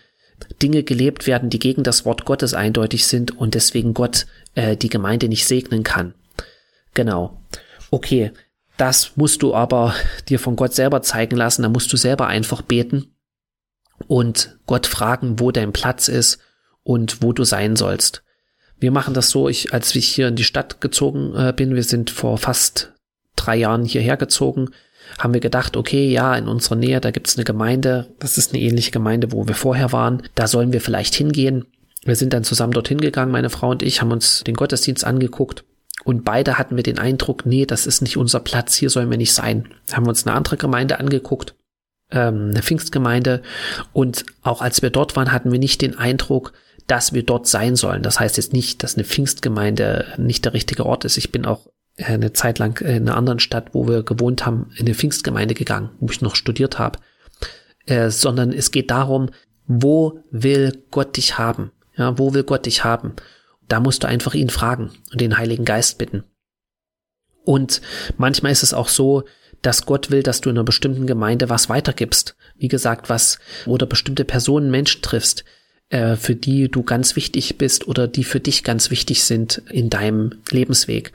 Dinge 0.62 0.82
gelebt 0.82 1.26
werden, 1.26 1.50
die 1.50 1.58
gegen 1.58 1.84
das 1.84 2.04
Wort 2.04 2.24
Gottes 2.24 2.54
eindeutig 2.54 3.06
sind 3.06 3.36
und 3.36 3.54
deswegen 3.54 3.94
Gott 3.94 4.26
äh, 4.54 4.76
die 4.76 4.88
Gemeinde 4.88 5.28
nicht 5.28 5.46
segnen 5.46 5.84
kann. 5.84 6.14
Genau. 6.94 7.40
Okay, 7.90 8.32
das 8.76 9.12
musst 9.16 9.42
du 9.42 9.54
aber 9.54 9.94
dir 10.28 10.40
von 10.40 10.56
Gott 10.56 10.74
selber 10.74 11.02
zeigen 11.02 11.36
lassen, 11.36 11.62
da 11.62 11.68
musst 11.68 11.92
du 11.92 11.96
selber 11.96 12.26
einfach 12.26 12.62
beten 12.62 13.13
und 14.06 14.58
Gott 14.66 14.86
fragen, 14.86 15.40
wo 15.40 15.50
dein 15.50 15.72
Platz 15.72 16.08
ist 16.08 16.38
und 16.82 17.22
wo 17.22 17.32
du 17.32 17.44
sein 17.44 17.76
sollst. 17.76 18.22
Wir 18.78 18.90
machen 18.90 19.14
das 19.14 19.30
so, 19.30 19.48
ich, 19.48 19.72
als 19.72 19.94
ich 19.94 20.06
hier 20.06 20.28
in 20.28 20.36
die 20.36 20.44
Stadt 20.44 20.80
gezogen 20.80 21.34
äh, 21.34 21.52
bin, 21.54 21.74
wir 21.74 21.84
sind 21.84 22.10
vor 22.10 22.38
fast 22.38 22.92
drei 23.36 23.56
Jahren 23.56 23.84
hierher 23.84 24.16
gezogen, 24.16 24.70
haben 25.18 25.34
wir 25.34 25.40
gedacht, 25.40 25.76
okay, 25.76 26.10
ja, 26.10 26.34
in 26.34 26.48
unserer 26.48 26.76
Nähe, 26.76 27.00
da 27.00 27.10
gibt's 27.10 27.36
eine 27.36 27.44
Gemeinde, 27.44 28.14
das 28.18 28.38
ist 28.38 28.52
eine 28.52 28.62
ähnliche 28.62 28.90
Gemeinde, 28.90 29.32
wo 29.32 29.46
wir 29.46 29.54
vorher 29.54 29.92
waren, 29.92 30.22
da 30.34 30.46
sollen 30.46 30.72
wir 30.72 30.80
vielleicht 30.80 31.14
hingehen. 31.14 31.66
Wir 32.04 32.16
sind 32.16 32.32
dann 32.32 32.44
zusammen 32.44 32.72
dorthin 32.72 33.00
gegangen, 33.00 33.32
meine 33.32 33.50
Frau 33.50 33.70
und 33.70 33.82
ich, 33.82 34.00
haben 34.00 34.12
uns 34.12 34.44
den 34.44 34.54
Gottesdienst 34.54 35.04
angeguckt 35.04 35.64
und 36.04 36.24
beide 36.24 36.58
hatten 36.58 36.76
wir 36.76 36.82
den 36.82 36.98
Eindruck, 36.98 37.46
nee, 37.46 37.64
das 37.64 37.86
ist 37.86 38.02
nicht 38.02 38.16
unser 38.16 38.40
Platz, 38.40 38.74
hier 38.74 38.90
sollen 38.90 39.10
wir 39.10 39.18
nicht 39.18 39.32
sein. 39.32 39.68
Haben 39.92 40.04
wir 40.04 40.10
uns 40.10 40.26
eine 40.26 40.36
andere 40.36 40.56
Gemeinde 40.56 40.98
angeguckt, 40.98 41.54
ähm, 42.10 42.50
eine 42.50 42.62
Pfingstgemeinde 42.62 43.42
und 43.92 44.24
auch 44.42 44.60
als 44.60 44.82
wir 44.82 44.90
dort 44.90 45.16
waren, 45.16 45.32
hatten 45.32 45.52
wir 45.52 45.58
nicht 45.58 45.82
den 45.82 45.96
Eindruck, 45.98 46.52
dass 46.86 47.12
wir 47.12 47.22
dort 47.22 47.46
sein 47.46 47.76
sollen. 47.76 48.02
Das 48.02 48.20
heißt 48.20 48.36
jetzt 48.36 48.52
nicht, 48.52 48.82
dass 48.82 48.94
eine 48.94 49.04
Pfingstgemeinde 49.04 50.14
nicht 50.18 50.44
der 50.44 50.52
richtige 50.52 50.84
Ort 50.86 51.04
ist. 51.04 51.16
Ich 51.16 51.32
bin 51.32 51.46
auch 51.46 51.68
äh, 51.96 52.04
eine 52.04 52.32
Zeit 52.32 52.58
lang 52.58 52.80
in 52.80 53.08
einer 53.08 53.16
anderen 53.16 53.38
Stadt, 53.38 53.68
wo 53.72 53.88
wir 53.88 54.02
gewohnt 54.02 54.44
haben, 54.44 54.70
in 54.76 54.86
eine 54.86 54.94
Pfingstgemeinde 54.94 55.54
gegangen, 55.54 55.90
wo 56.00 56.10
ich 56.10 56.20
noch 56.20 56.36
studiert 56.36 56.78
habe. 56.78 56.98
Äh, 57.86 58.10
sondern 58.10 58.52
es 58.52 58.70
geht 58.70 58.90
darum, 58.90 59.30
wo 59.66 60.20
will 60.30 60.84
Gott 60.90 61.16
dich 61.16 61.38
haben? 61.38 61.72
Ja, 61.96 62.18
wo 62.18 62.34
will 62.34 62.44
Gott 62.44 62.66
dich 62.66 62.84
haben? 62.84 63.14
Da 63.68 63.80
musst 63.80 64.02
du 64.02 64.08
einfach 64.08 64.34
ihn 64.34 64.50
fragen 64.50 64.90
und 65.10 65.20
den 65.20 65.38
Heiligen 65.38 65.64
Geist 65.64 65.98
bitten. 65.98 66.24
Und 67.44 67.80
manchmal 68.16 68.52
ist 68.52 68.62
es 68.62 68.74
auch 68.74 68.88
so, 68.88 69.24
dass 69.66 69.86
Gott 69.86 70.10
will, 70.10 70.22
dass 70.22 70.40
du 70.40 70.50
in 70.50 70.56
einer 70.56 70.64
bestimmten 70.64 71.06
Gemeinde 71.06 71.48
was 71.48 71.68
weitergibst. 71.68 72.36
Wie 72.56 72.68
gesagt, 72.68 73.08
was 73.08 73.38
oder 73.66 73.86
bestimmte 73.86 74.24
Personen, 74.24 74.70
Menschen 74.70 75.02
triffst, 75.02 75.44
äh, 75.88 76.16
für 76.16 76.34
die 76.34 76.70
du 76.70 76.82
ganz 76.82 77.16
wichtig 77.16 77.56
bist 77.58 77.88
oder 77.88 78.06
die 78.06 78.24
für 78.24 78.40
dich 78.40 78.64
ganz 78.64 78.90
wichtig 78.90 79.24
sind 79.24 79.62
in 79.70 79.90
deinem 79.90 80.34
Lebensweg. 80.50 81.12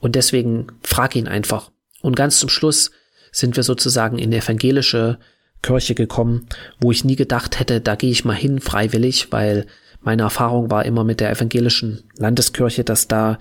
Und 0.00 0.14
deswegen 0.16 0.68
frag 0.82 1.16
ihn 1.16 1.28
einfach. 1.28 1.70
Und 2.00 2.16
ganz 2.16 2.38
zum 2.38 2.48
Schluss 2.48 2.90
sind 3.32 3.56
wir 3.56 3.62
sozusagen 3.62 4.18
in 4.18 4.30
die 4.30 4.38
evangelische 4.38 5.18
Kirche 5.62 5.94
gekommen, 5.94 6.46
wo 6.78 6.92
ich 6.92 7.04
nie 7.04 7.16
gedacht 7.16 7.58
hätte, 7.58 7.80
da 7.80 7.96
gehe 7.96 8.10
ich 8.10 8.24
mal 8.24 8.34
hin 8.36 8.60
freiwillig, 8.60 9.32
weil 9.32 9.66
meine 10.00 10.22
Erfahrung 10.22 10.70
war 10.70 10.84
immer 10.84 11.04
mit 11.04 11.20
der 11.20 11.30
evangelischen 11.30 12.04
Landeskirche, 12.16 12.84
dass 12.84 13.08
da 13.08 13.38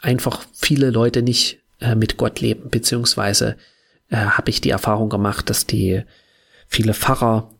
einfach 0.00 0.44
viele 0.52 0.90
Leute 0.90 1.22
nicht 1.22 1.60
äh, 1.80 1.94
mit 1.94 2.16
Gott 2.16 2.40
leben, 2.40 2.68
beziehungsweise 2.70 3.56
äh, 4.12 4.16
habe 4.16 4.50
ich 4.50 4.60
die 4.60 4.70
Erfahrung 4.70 5.08
gemacht, 5.08 5.50
dass 5.50 5.66
die 5.66 6.02
viele 6.68 6.94
Pfarrer 6.94 7.50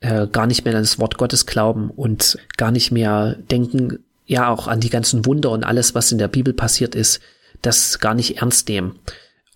äh, 0.00 0.26
gar 0.26 0.46
nicht 0.46 0.64
mehr 0.64 0.74
an 0.74 0.82
das 0.82 0.98
Wort 0.98 1.18
Gottes 1.18 1.46
glauben 1.46 1.90
und 1.90 2.38
gar 2.56 2.70
nicht 2.70 2.90
mehr 2.90 3.36
denken, 3.50 4.02
ja 4.26 4.48
auch 4.48 4.66
an 4.66 4.80
die 4.80 4.90
ganzen 4.90 5.26
Wunder 5.26 5.50
und 5.50 5.62
alles, 5.62 5.94
was 5.94 6.10
in 6.10 6.18
der 6.18 6.28
Bibel 6.28 6.54
passiert 6.54 6.94
ist, 6.94 7.20
das 7.62 7.98
gar 7.98 8.14
nicht 8.14 8.38
ernst 8.38 8.68
nehmen. 8.68 8.98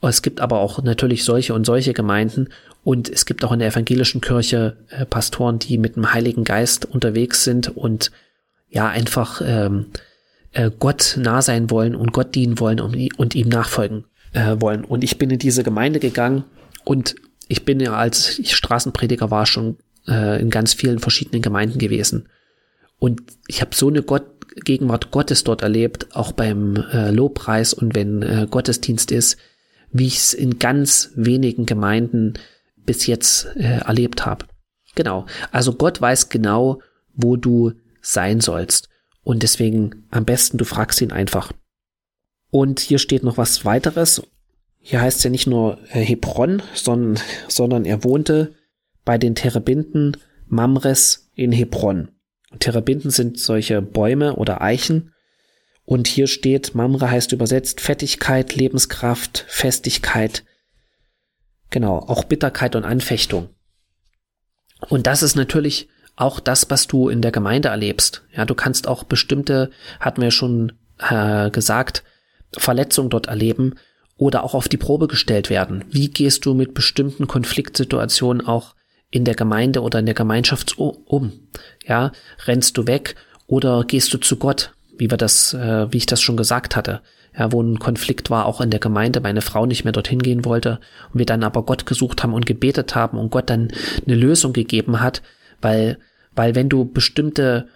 Es 0.02 0.20
gibt 0.20 0.40
aber 0.40 0.58
auch 0.58 0.82
natürlich 0.82 1.24
solche 1.24 1.54
und 1.54 1.64
solche 1.64 1.94
Gemeinden 1.94 2.50
und 2.82 3.08
es 3.08 3.24
gibt 3.24 3.42
auch 3.42 3.52
in 3.52 3.60
der 3.60 3.68
evangelischen 3.68 4.20
Kirche 4.20 4.76
äh, 4.90 5.06
Pastoren, 5.06 5.58
die 5.58 5.78
mit 5.78 5.96
dem 5.96 6.12
Heiligen 6.12 6.44
Geist 6.44 6.84
unterwegs 6.84 7.42
sind 7.44 7.74
und 7.74 8.10
ja 8.68 8.86
einfach 8.88 9.40
ähm, 9.42 9.86
äh, 10.52 10.70
Gott 10.78 11.16
nah 11.18 11.40
sein 11.40 11.70
wollen 11.70 11.94
und 11.94 12.12
Gott 12.12 12.34
dienen 12.34 12.60
wollen 12.60 12.80
und, 12.80 12.94
und 13.16 13.34
ihm 13.34 13.48
nachfolgen 13.48 14.04
äh, 14.34 14.56
wollen. 14.60 14.84
Und 14.84 15.02
ich 15.02 15.18
bin 15.18 15.30
in 15.30 15.38
diese 15.38 15.62
Gemeinde 15.62 16.00
gegangen 16.00 16.44
und 16.84 17.16
ich 17.48 17.64
bin 17.64 17.80
ja, 17.80 17.94
als 17.94 18.38
ich 18.38 18.54
Straßenprediger 18.54 19.30
war, 19.30 19.46
schon 19.46 19.78
äh, 20.06 20.40
in 20.40 20.50
ganz 20.50 20.74
vielen 20.74 20.98
verschiedenen 20.98 21.42
Gemeinden 21.42 21.78
gewesen. 21.78 22.28
Und 22.98 23.22
ich 23.48 23.60
habe 23.60 23.74
so 23.74 23.88
eine 23.88 24.02
Gott 24.02 24.26
Gegenwart 24.64 25.10
Gottes 25.10 25.42
dort 25.42 25.62
erlebt, 25.62 26.14
auch 26.14 26.30
beim 26.30 26.76
äh, 26.76 27.10
Lobpreis 27.10 27.74
und 27.74 27.94
wenn 27.94 28.22
äh, 28.22 28.46
Gottesdienst 28.48 29.10
ist, 29.10 29.36
wie 29.90 30.06
ich 30.06 30.18
es 30.18 30.32
in 30.32 30.58
ganz 30.58 31.10
wenigen 31.16 31.66
Gemeinden 31.66 32.34
bis 32.86 33.06
jetzt 33.06 33.48
äh, 33.56 33.78
erlebt 33.78 34.26
habe. 34.26 34.46
Genau. 34.94 35.26
Also 35.50 35.72
Gott 35.72 36.00
weiß 36.00 36.28
genau, 36.28 36.80
wo 37.14 37.36
du 37.36 37.72
sein 38.00 38.40
sollst. 38.40 38.88
Und 39.22 39.42
deswegen 39.42 40.06
am 40.10 40.24
besten, 40.24 40.58
du 40.58 40.64
fragst 40.64 41.00
ihn 41.00 41.10
einfach. 41.10 41.52
Und 42.54 42.78
hier 42.78 43.00
steht 43.00 43.24
noch 43.24 43.36
was 43.36 43.64
weiteres. 43.64 44.22
Hier 44.78 45.00
heißt 45.00 45.18
es 45.18 45.24
ja 45.24 45.30
nicht 45.30 45.48
nur 45.48 45.80
äh, 45.90 46.02
Hebron, 46.02 46.62
sondern, 46.72 47.20
sondern 47.48 47.84
er 47.84 48.04
wohnte 48.04 48.54
bei 49.04 49.18
den 49.18 49.34
Terebinden 49.34 50.16
Mamres 50.46 51.32
in 51.34 51.50
Hebron. 51.50 52.12
Terebinden 52.60 53.10
sind 53.10 53.40
solche 53.40 53.82
Bäume 53.82 54.36
oder 54.36 54.62
Eichen. 54.62 55.12
Und 55.84 56.06
hier 56.06 56.28
steht, 56.28 56.76
Mamre 56.76 57.10
heißt 57.10 57.32
übersetzt 57.32 57.80
Fettigkeit, 57.80 58.54
Lebenskraft, 58.54 59.46
Festigkeit. 59.48 60.44
Genau, 61.70 61.98
auch 61.98 62.22
Bitterkeit 62.22 62.76
und 62.76 62.84
Anfechtung. 62.84 63.48
Und 64.90 65.08
das 65.08 65.24
ist 65.24 65.34
natürlich 65.34 65.88
auch 66.14 66.38
das, 66.38 66.70
was 66.70 66.86
du 66.86 67.08
in 67.08 67.20
der 67.20 67.32
Gemeinde 67.32 67.70
erlebst. 67.70 68.22
Ja, 68.32 68.44
du 68.44 68.54
kannst 68.54 68.86
auch 68.86 69.02
bestimmte, 69.02 69.72
hatten 69.98 70.22
wir 70.22 70.30
schon 70.30 70.74
äh, 71.00 71.50
gesagt, 71.50 72.04
Verletzungen 72.58 73.10
dort 73.10 73.26
erleben 73.26 73.74
oder 74.16 74.44
auch 74.44 74.54
auf 74.54 74.68
die 74.68 74.76
Probe 74.76 75.08
gestellt 75.08 75.50
werden. 75.50 75.84
Wie 75.90 76.08
gehst 76.08 76.46
du 76.46 76.54
mit 76.54 76.74
bestimmten 76.74 77.26
Konfliktsituationen 77.26 78.46
auch 78.46 78.74
in 79.10 79.24
der 79.24 79.34
Gemeinde 79.34 79.82
oder 79.82 79.98
in 79.98 80.06
der 80.06 80.14
Gemeinschaft 80.14 80.78
um? 80.78 81.32
Ja, 81.86 82.12
rennst 82.46 82.76
du 82.76 82.86
weg 82.86 83.16
oder 83.46 83.84
gehst 83.84 84.12
du 84.14 84.18
zu 84.18 84.36
Gott, 84.36 84.72
wie 84.96 85.10
wir 85.10 85.18
das, 85.18 85.54
äh, 85.54 85.92
wie 85.92 85.98
ich 85.98 86.06
das 86.06 86.20
schon 86.20 86.36
gesagt 86.36 86.76
hatte? 86.76 87.00
Ja, 87.36 87.50
wo 87.50 87.60
ein 87.60 87.80
Konflikt 87.80 88.30
war, 88.30 88.46
auch 88.46 88.60
in 88.60 88.70
der 88.70 88.78
Gemeinde, 88.78 89.20
meine 89.20 89.40
Frau 89.40 89.66
nicht 89.66 89.82
mehr 89.82 89.92
dorthin 89.92 90.22
gehen 90.22 90.44
wollte 90.44 90.78
und 91.12 91.18
wir 91.18 91.26
dann 91.26 91.42
aber 91.42 91.64
Gott 91.64 91.84
gesucht 91.84 92.22
haben 92.22 92.32
und 92.32 92.46
gebetet 92.46 92.94
haben 92.94 93.18
und 93.18 93.30
Gott 93.30 93.50
dann 93.50 93.72
eine 94.06 94.14
Lösung 94.14 94.52
gegeben 94.52 95.00
hat, 95.00 95.20
weil, 95.60 95.98
weil 96.36 96.54
wenn 96.54 96.68
du 96.68 96.84
bestimmte, 96.84 97.66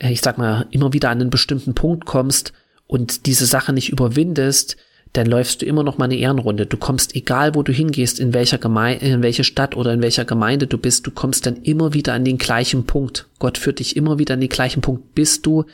äh, 0.00 0.10
ich 0.10 0.20
sag 0.20 0.36
mal, 0.36 0.66
immer 0.72 0.92
wieder 0.92 1.10
an 1.10 1.20
einen 1.20 1.30
bestimmten 1.30 1.74
Punkt 1.74 2.06
kommst 2.06 2.52
und 2.88 3.26
diese 3.26 3.46
Sache 3.46 3.72
nicht 3.72 3.90
überwindest, 3.90 4.76
dann 5.12 5.26
läufst 5.26 5.62
du 5.62 5.66
immer 5.66 5.84
noch 5.84 5.98
mal 5.98 6.06
eine 6.06 6.16
Ehrenrunde. 6.16 6.66
Du 6.66 6.76
kommst, 6.76 7.14
egal 7.14 7.54
wo 7.54 7.62
du 7.62 7.72
hingehst, 7.72 8.18
in 8.18 8.34
welcher 8.34 8.58
Gemeinde, 8.58 9.04
in 9.06 9.22
welche 9.22 9.44
Stadt 9.44 9.76
oder 9.76 9.92
in 9.92 10.02
welcher 10.02 10.24
Gemeinde 10.24 10.66
du 10.66 10.78
bist, 10.78 11.06
du 11.06 11.10
kommst 11.10 11.46
dann 11.46 11.62
immer 11.62 11.94
wieder 11.94 12.14
an 12.14 12.24
den 12.24 12.38
gleichen 12.38 12.84
Punkt. 12.84 13.26
Gott 13.38 13.56
führt 13.56 13.78
dich 13.78 13.96
immer 13.96 14.18
wieder 14.18 14.34
an 14.34 14.40
den 14.40 14.48
gleichen 14.48 14.82
Punkt, 14.82 15.14
bis 15.14 15.40
du 15.40 15.64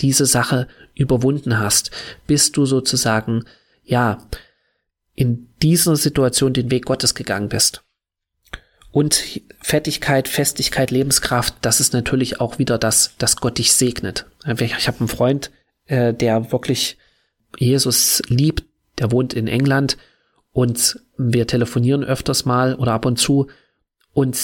diese 0.00 0.26
Sache 0.26 0.66
überwunden 0.94 1.58
hast, 1.58 1.90
bis 2.26 2.52
du 2.52 2.66
sozusagen, 2.66 3.44
ja, 3.84 4.18
in 5.14 5.48
dieser 5.62 5.96
Situation 5.96 6.52
den 6.52 6.70
Weg 6.70 6.86
Gottes 6.86 7.14
gegangen 7.14 7.50
bist. 7.50 7.82
Und 8.90 9.22
Fettigkeit, 9.60 10.28
Festigkeit, 10.28 10.90
Lebenskraft, 10.90 11.54
das 11.62 11.80
ist 11.80 11.92
natürlich 11.92 12.40
auch 12.40 12.58
wieder 12.58 12.78
das, 12.78 13.14
dass 13.18 13.36
Gott 13.36 13.58
dich 13.58 13.72
segnet. 13.72 14.26
Ich 14.46 14.88
habe 14.88 14.98
einen 15.00 15.08
Freund, 15.08 15.50
äh, 15.92 16.14
der 16.14 16.52
wirklich 16.52 16.96
Jesus 17.58 18.22
liebt, 18.28 18.64
der 18.98 19.12
wohnt 19.12 19.34
in 19.34 19.46
England 19.46 19.98
und 20.52 20.98
wir 21.18 21.46
telefonieren 21.46 22.02
öfters 22.02 22.46
mal 22.46 22.74
oder 22.76 22.92
ab 22.92 23.04
und 23.04 23.18
zu 23.18 23.48
und 24.14 24.38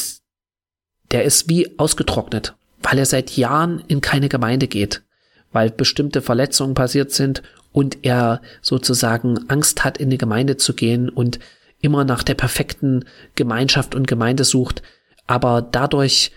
der 1.10 1.24
ist 1.24 1.48
wie 1.48 1.78
ausgetrocknet, 1.78 2.54
weil 2.82 2.98
er 2.98 3.06
seit 3.06 3.34
Jahren 3.38 3.82
in 3.88 4.02
keine 4.02 4.28
Gemeinde 4.28 4.68
geht, 4.68 5.02
weil 5.50 5.70
bestimmte 5.70 6.20
Verletzungen 6.20 6.74
passiert 6.74 7.12
sind 7.12 7.42
und 7.72 7.98
er 8.02 8.42
sozusagen 8.60 9.48
Angst 9.48 9.84
hat, 9.84 9.96
in 9.96 10.10
die 10.10 10.18
Gemeinde 10.18 10.58
zu 10.58 10.74
gehen 10.74 11.08
und 11.08 11.38
immer 11.80 12.04
nach 12.04 12.22
der 12.22 12.34
perfekten 12.34 13.06
Gemeinschaft 13.36 13.94
und 13.94 14.06
Gemeinde 14.06 14.44
sucht, 14.44 14.82
aber 15.26 15.62
dadurch 15.62 16.30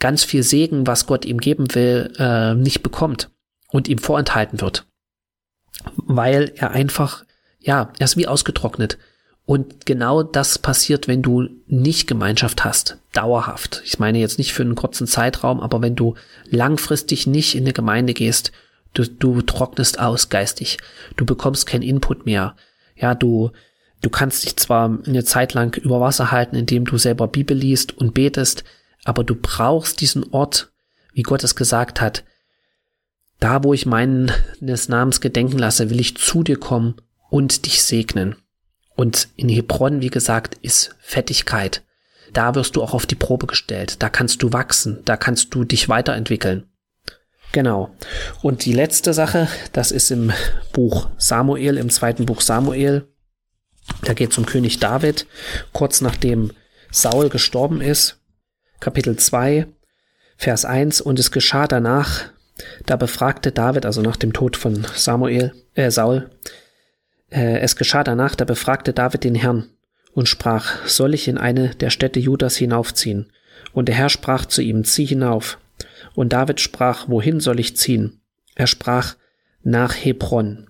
ganz 0.00 0.24
viel 0.24 0.42
Segen, 0.42 0.88
was 0.88 1.06
Gott 1.06 1.24
ihm 1.24 1.38
geben 1.38 1.72
will, 1.76 2.12
äh, 2.18 2.54
nicht 2.54 2.82
bekommt 2.82 3.30
und 3.70 3.88
ihm 3.88 3.98
vorenthalten 3.98 4.60
wird. 4.60 4.86
Weil 5.96 6.52
er 6.56 6.70
einfach, 6.70 7.24
ja, 7.60 7.92
er 7.98 8.04
ist 8.04 8.16
wie 8.16 8.26
ausgetrocknet. 8.26 8.98
Und 9.44 9.86
genau 9.86 10.22
das 10.22 10.58
passiert, 10.58 11.08
wenn 11.08 11.22
du 11.22 11.48
nicht 11.66 12.06
Gemeinschaft 12.06 12.64
hast, 12.64 12.98
dauerhaft. 13.12 13.82
Ich 13.84 13.98
meine 13.98 14.18
jetzt 14.18 14.38
nicht 14.38 14.52
für 14.52 14.62
einen 14.62 14.74
kurzen 14.74 15.06
Zeitraum, 15.06 15.60
aber 15.60 15.80
wenn 15.80 15.96
du 15.96 16.14
langfristig 16.50 17.26
nicht 17.26 17.54
in 17.54 17.64
eine 17.64 17.72
Gemeinde 17.72 18.12
gehst, 18.12 18.52
du, 18.92 19.04
du 19.04 19.40
trocknest 19.40 20.00
aus 20.00 20.28
geistig. 20.28 20.78
Du 21.16 21.24
bekommst 21.24 21.66
keinen 21.66 21.82
Input 21.82 22.26
mehr. 22.26 22.56
Ja, 22.94 23.14
du, 23.14 23.52
Du 24.00 24.10
kannst 24.10 24.44
dich 24.44 24.56
zwar 24.56 24.98
eine 25.06 25.24
Zeit 25.24 25.54
lang 25.54 25.76
über 25.76 26.00
Wasser 26.00 26.30
halten, 26.30 26.56
indem 26.56 26.84
du 26.84 26.98
selber 26.98 27.26
Bibel 27.26 27.56
liest 27.56 27.96
und 27.98 28.14
betest, 28.14 28.64
aber 29.04 29.24
du 29.24 29.34
brauchst 29.34 30.00
diesen 30.00 30.32
Ort, 30.32 30.70
wie 31.12 31.22
Gott 31.22 31.42
es 31.42 31.56
gesagt 31.56 32.00
hat. 32.00 32.24
Da, 33.40 33.62
wo 33.62 33.72
ich 33.72 33.86
meines 33.86 34.88
Namens 34.88 35.20
gedenken 35.20 35.58
lasse, 35.58 35.90
will 35.90 36.00
ich 36.00 36.16
zu 36.16 36.42
dir 36.42 36.58
kommen 36.58 36.96
und 37.30 37.66
dich 37.66 37.82
segnen. 37.82 38.36
Und 38.96 39.28
in 39.36 39.48
Hebron, 39.48 40.00
wie 40.00 40.10
gesagt, 40.10 40.56
ist 40.62 40.96
Fettigkeit. 40.98 41.84
Da 42.32 42.54
wirst 42.54 42.76
du 42.76 42.82
auch 42.82 42.94
auf 42.94 43.06
die 43.06 43.14
Probe 43.14 43.46
gestellt. 43.46 44.02
Da 44.02 44.08
kannst 44.08 44.42
du 44.42 44.52
wachsen. 44.52 45.02
Da 45.04 45.16
kannst 45.16 45.54
du 45.54 45.64
dich 45.64 45.88
weiterentwickeln. 45.88 46.66
Genau. 47.52 47.94
Und 48.42 48.64
die 48.64 48.72
letzte 48.72 49.14
Sache, 49.14 49.48
das 49.72 49.92
ist 49.92 50.10
im 50.10 50.32
Buch 50.72 51.08
Samuel, 51.16 51.78
im 51.78 51.90
zweiten 51.90 52.26
Buch 52.26 52.40
Samuel, 52.40 53.08
da 54.02 54.12
geht 54.12 54.32
es 54.32 54.38
um 54.38 54.44
König 54.44 54.80
David, 54.80 55.26
kurz 55.72 56.00
nachdem 56.00 56.52
Saul 56.90 57.30
gestorben 57.30 57.80
ist. 57.80 58.20
Kapitel 58.80 59.16
2, 59.16 59.66
Vers 60.36 60.64
1. 60.64 61.00
Und 61.00 61.18
es 61.18 61.30
geschah 61.30 61.66
danach, 61.66 62.30
da 62.86 62.96
befragte 62.96 63.52
David, 63.52 63.86
also 63.86 64.02
nach 64.02 64.16
dem 64.16 64.32
Tod 64.32 64.56
von 64.56 64.86
Samuel, 64.94 65.52
äh, 65.74 65.90
Saul, 65.90 66.30
äh, 67.30 67.58
es 67.60 67.76
geschah 67.76 68.04
danach, 68.04 68.34
da 68.34 68.44
befragte 68.44 68.92
David 68.92 69.24
den 69.24 69.34
Herrn 69.34 69.66
und 70.12 70.28
sprach, 70.28 70.86
soll 70.86 71.14
ich 71.14 71.28
in 71.28 71.38
eine 71.38 71.70
der 71.76 71.90
Städte 71.90 72.20
Judas 72.20 72.56
hinaufziehen? 72.56 73.30
Und 73.72 73.88
der 73.88 73.94
Herr 73.94 74.08
sprach 74.08 74.46
zu 74.46 74.62
ihm, 74.62 74.84
zieh 74.84 75.04
hinauf. 75.04 75.58
Und 76.14 76.32
David 76.32 76.60
sprach, 76.60 77.08
wohin 77.08 77.40
soll 77.40 77.60
ich 77.60 77.76
ziehen? 77.76 78.20
Er 78.54 78.66
sprach, 78.66 79.14
nach 79.62 79.94
Hebron. 79.94 80.66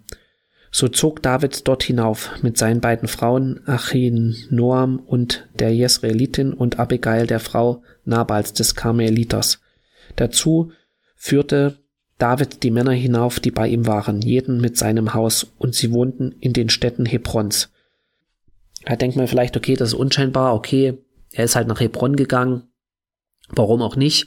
So 0.70 0.88
zog 0.88 1.22
David 1.22 1.66
dort 1.66 1.82
hinauf 1.82 2.30
mit 2.42 2.58
seinen 2.58 2.80
beiden 2.80 3.08
Frauen 3.08 3.66
Achin 3.66 4.36
Noam 4.50 4.98
und 4.98 5.48
der 5.58 5.74
Jesraelitin 5.74 6.52
und 6.52 6.78
Abigail 6.78 7.26
der 7.26 7.40
Frau 7.40 7.82
Nabals 8.04 8.52
des 8.52 8.74
Karmeliters. 8.74 9.60
Dazu 10.16 10.72
führte 11.18 11.76
David 12.16 12.62
die 12.62 12.70
Männer 12.70 12.92
hinauf, 12.92 13.38
die 13.40 13.50
bei 13.50 13.68
ihm 13.68 13.86
waren, 13.86 14.22
jeden 14.22 14.60
mit 14.60 14.78
seinem 14.78 15.12
Haus, 15.12 15.46
und 15.58 15.74
sie 15.74 15.92
wohnten 15.92 16.34
in 16.40 16.52
den 16.54 16.70
Städten 16.70 17.04
Hebrons. 17.04 17.70
Da 18.84 18.96
denkt 18.96 19.16
man 19.16 19.28
vielleicht, 19.28 19.56
okay, 19.56 19.74
das 19.74 19.90
ist 19.90 19.94
unscheinbar, 19.94 20.54
okay, 20.54 20.98
er 21.32 21.44
ist 21.44 21.56
halt 21.56 21.68
nach 21.68 21.80
Hebron 21.80 22.16
gegangen, 22.16 22.62
warum 23.50 23.82
auch 23.82 23.96
nicht, 23.96 24.26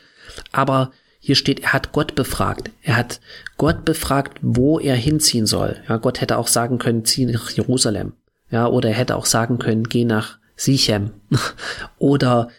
aber 0.51 0.91
hier 1.19 1.35
steht, 1.35 1.59
er 1.61 1.73
hat 1.73 1.91
Gott 1.91 2.15
befragt. 2.15 2.71
Er 2.81 2.97
hat 2.97 3.21
Gott 3.57 3.85
befragt, 3.85 4.39
wo 4.41 4.79
er 4.79 4.95
hinziehen 4.95 5.45
soll. 5.45 5.77
Ja, 5.87 5.97
Gott 5.97 6.19
hätte 6.19 6.37
auch 6.37 6.47
sagen 6.47 6.79
können, 6.79 7.05
zieh 7.05 7.25
nach 7.25 7.51
Jerusalem. 7.51 8.13
Ja, 8.49 8.67
oder 8.67 8.89
er 8.89 8.95
hätte 8.95 9.15
auch 9.15 9.27
sagen 9.27 9.59
können, 9.59 9.83
geh 9.83 10.03
nach 10.03 10.39
Sichem. 10.55 11.11
oder 11.99 12.49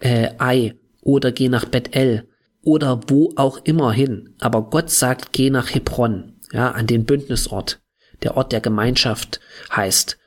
äh, 0.00 0.30
Ai. 0.36 0.74
Oder 1.00 1.32
geh 1.32 1.48
nach 1.48 1.64
Bethel. 1.64 2.28
Oder 2.62 3.00
wo 3.08 3.32
auch 3.36 3.58
immer 3.64 3.92
hin. 3.92 4.34
Aber 4.38 4.70
Gott 4.70 4.90
sagt, 4.90 5.32
geh 5.32 5.50
nach 5.50 5.74
Hebron. 5.74 6.38
Ja, 6.52 6.72
an 6.72 6.86
den 6.86 7.04
Bündnisort. 7.04 7.80
Der 8.22 8.36
Ort 8.36 8.52
der 8.52 8.60
Gemeinschaft 8.60 9.40
heißt. 9.74 10.18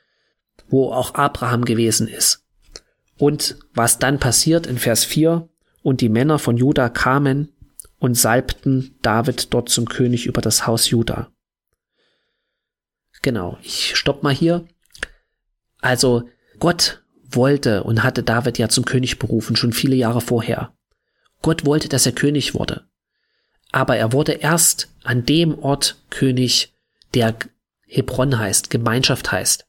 Wo 0.67 0.91
auch 0.91 1.13
Abraham 1.15 1.65
gewesen 1.65 2.08
ist. 2.08 2.46
Und 3.17 3.58
was 3.74 4.00
dann 4.00 4.19
passiert 4.19 4.65
in 4.65 4.78
Vers 4.78 5.04
4, 5.06 5.48
und 5.84 6.02
die 6.02 6.10
Männer 6.10 6.39
von 6.39 6.58
Juda 6.58 6.89
kamen 6.89 7.50
und 8.00 8.15
salbten 8.15 8.98
David 9.02 9.54
dort 9.54 9.69
zum 9.69 9.88
König 9.88 10.26
über 10.26 10.41
das 10.41 10.65
Haus 10.65 10.89
Juda. 10.89 11.32
Genau, 13.22 13.58
ich 13.62 13.96
stopp 13.96 14.24
mal 14.24 14.34
hier. 14.34 14.65
Also 15.80 16.28
Gott 16.60 17.04
wollte 17.30 17.84
und 17.84 18.04
hatte 18.04 18.24
David 18.24 18.58
ja 18.58 18.69
zum 18.69 18.86
König 18.86 19.19
berufen, 19.19 19.56
schon 19.56 19.74
viele 19.74 19.96
Jahre 19.96 20.22
vorher. 20.22 20.74
Gott 21.44 21.66
wollte, 21.66 21.90
dass 21.90 22.08
er 22.08 22.14
König 22.14 22.56
wurde. 22.56 22.86
Aber 23.72 23.96
er 23.98 24.12
wurde 24.14 24.32
erst 24.32 24.90
an 25.04 25.26
dem 25.26 25.60
Ort 25.60 25.98
König, 26.10 26.74
der 27.14 27.36
Hebron 27.86 28.40
heißt, 28.40 28.72
Gemeinschaft 28.72 29.32
heißt. 29.32 29.68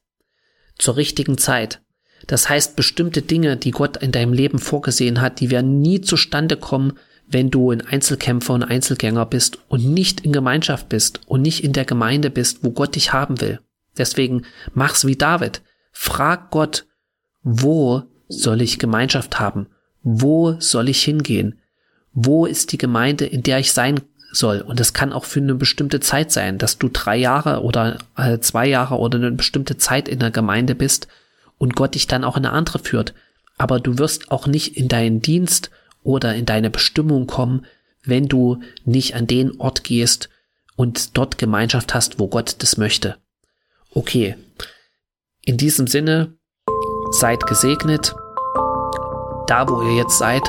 Zur 0.79 0.97
richtigen 0.97 1.37
Zeit. 1.37 1.81
Das 2.27 2.49
heißt, 2.49 2.75
bestimmte 2.75 3.21
Dinge, 3.21 3.57
die 3.57 3.71
Gott 3.71 3.97
in 3.97 4.11
deinem 4.11 4.33
Leben 4.33 4.57
vorgesehen 4.57 5.21
hat, 5.21 5.39
die 5.39 5.51
werden 5.51 5.81
nie 5.81 6.01
zustande 6.01 6.57
kommen, 6.57 6.97
wenn 7.27 7.49
du 7.49 7.71
ein 7.71 7.81
Einzelkämpfer 7.81 8.53
und 8.53 8.63
Einzelgänger 8.63 9.25
bist 9.25 9.59
und 9.67 9.85
nicht 9.85 10.21
in 10.21 10.31
Gemeinschaft 10.31 10.89
bist 10.89 11.21
und 11.27 11.41
nicht 11.41 11.63
in 11.63 11.73
der 11.73 11.85
Gemeinde 11.85 12.29
bist, 12.29 12.63
wo 12.63 12.71
Gott 12.71 12.95
dich 12.95 13.13
haben 13.13 13.41
will. 13.41 13.59
Deswegen 13.97 14.43
mach's 14.73 15.05
wie 15.05 15.15
David. 15.15 15.61
Frag 15.91 16.51
Gott, 16.51 16.85
wo 17.41 18.03
soll 18.27 18.61
ich 18.61 18.79
Gemeinschaft 18.79 19.39
haben? 19.39 19.67
Wo 20.03 20.59
soll 20.59 20.89
ich 20.89 21.03
hingehen? 21.03 21.59
Wo 22.15 22.45
ist 22.45 22.71
die 22.71 22.77
Gemeinde, 22.77 23.25
in 23.25 23.43
der 23.43 23.59
ich 23.59 23.73
sein 23.73 23.99
soll? 24.31 24.61
Und 24.61 24.79
es 24.79 24.93
kann 24.93 25.13
auch 25.13 25.25
für 25.25 25.41
eine 25.41 25.53
bestimmte 25.53 25.99
Zeit 25.99 26.31
sein, 26.31 26.57
dass 26.57 26.77
du 26.77 26.89
drei 26.89 27.17
Jahre 27.17 27.61
oder 27.61 27.99
äh, 28.17 28.39
zwei 28.39 28.67
Jahre 28.67 28.97
oder 28.97 29.17
eine 29.17 29.31
bestimmte 29.31 29.77
Zeit 29.77 30.07
in 30.07 30.19
der 30.19 30.31
Gemeinde 30.31 30.73
bist 30.75 31.07
und 31.57 31.75
Gott 31.75 31.93
dich 31.93 32.07
dann 32.07 32.23
auch 32.23 32.37
in 32.37 32.45
eine 32.45 32.55
andere 32.55 32.79
führt. 32.79 33.13
Aber 33.57 33.79
du 33.79 33.97
wirst 33.97 34.31
auch 34.31 34.47
nicht 34.47 34.77
in 34.77 34.87
deinen 34.87 35.21
Dienst 35.21 35.69
oder 36.03 36.33
in 36.35 36.45
deine 36.45 36.69
Bestimmung 36.69 37.27
kommen, 37.27 37.65
wenn 38.03 38.27
du 38.27 38.61
nicht 38.85 39.15
an 39.15 39.27
den 39.27 39.59
Ort 39.59 39.83
gehst 39.83 40.29
und 40.75 41.17
dort 41.17 41.37
Gemeinschaft 41.37 41.93
hast, 41.93 42.19
wo 42.19 42.27
Gott 42.27 42.55
das 42.59 42.77
möchte. 42.77 43.17
Okay, 43.91 44.35
in 45.41 45.57
diesem 45.57 45.87
Sinne, 45.87 46.33
seid 47.11 47.45
gesegnet. 47.45 48.15
Da, 49.47 49.67
wo 49.69 49.81
ihr 49.83 49.95
jetzt 49.95 50.17
seid, 50.17 50.41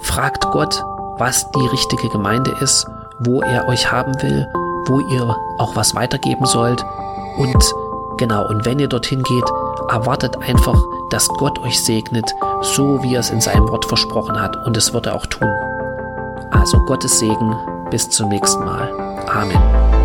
fragt 0.00 0.44
Gott, 0.50 0.82
was 1.18 1.50
die 1.50 1.66
richtige 1.66 2.08
Gemeinde 2.08 2.54
ist, 2.60 2.86
wo 3.20 3.42
er 3.42 3.68
euch 3.68 3.90
haben 3.90 4.14
will, 4.22 4.48
wo 4.86 5.00
ihr 5.00 5.36
auch 5.58 5.76
was 5.76 5.94
weitergeben 5.94 6.46
sollt. 6.46 6.84
Und 7.38 7.74
genau, 8.18 8.48
und 8.48 8.64
wenn 8.64 8.78
ihr 8.78 8.88
dorthin 8.88 9.22
geht, 9.22 9.44
erwartet 9.88 10.36
einfach, 10.46 10.78
dass 11.10 11.28
Gott 11.28 11.58
euch 11.60 11.82
segnet, 11.84 12.30
so 12.62 13.02
wie 13.02 13.14
er 13.14 13.20
es 13.20 13.30
in 13.30 13.40
seinem 13.40 13.68
Wort 13.68 13.84
versprochen 13.84 14.40
hat, 14.40 14.56
und 14.66 14.76
es 14.76 14.92
wird 14.92 15.06
er 15.06 15.14
auch 15.14 15.26
tun. 15.26 15.48
Also 16.50 16.78
Gottes 16.86 17.18
Segen, 17.18 17.56
bis 17.90 18.08
zum 18.10 18.28
nächsten 18.28 18.64
Mal. 18.64 18.88
Amen. 19.26 20.01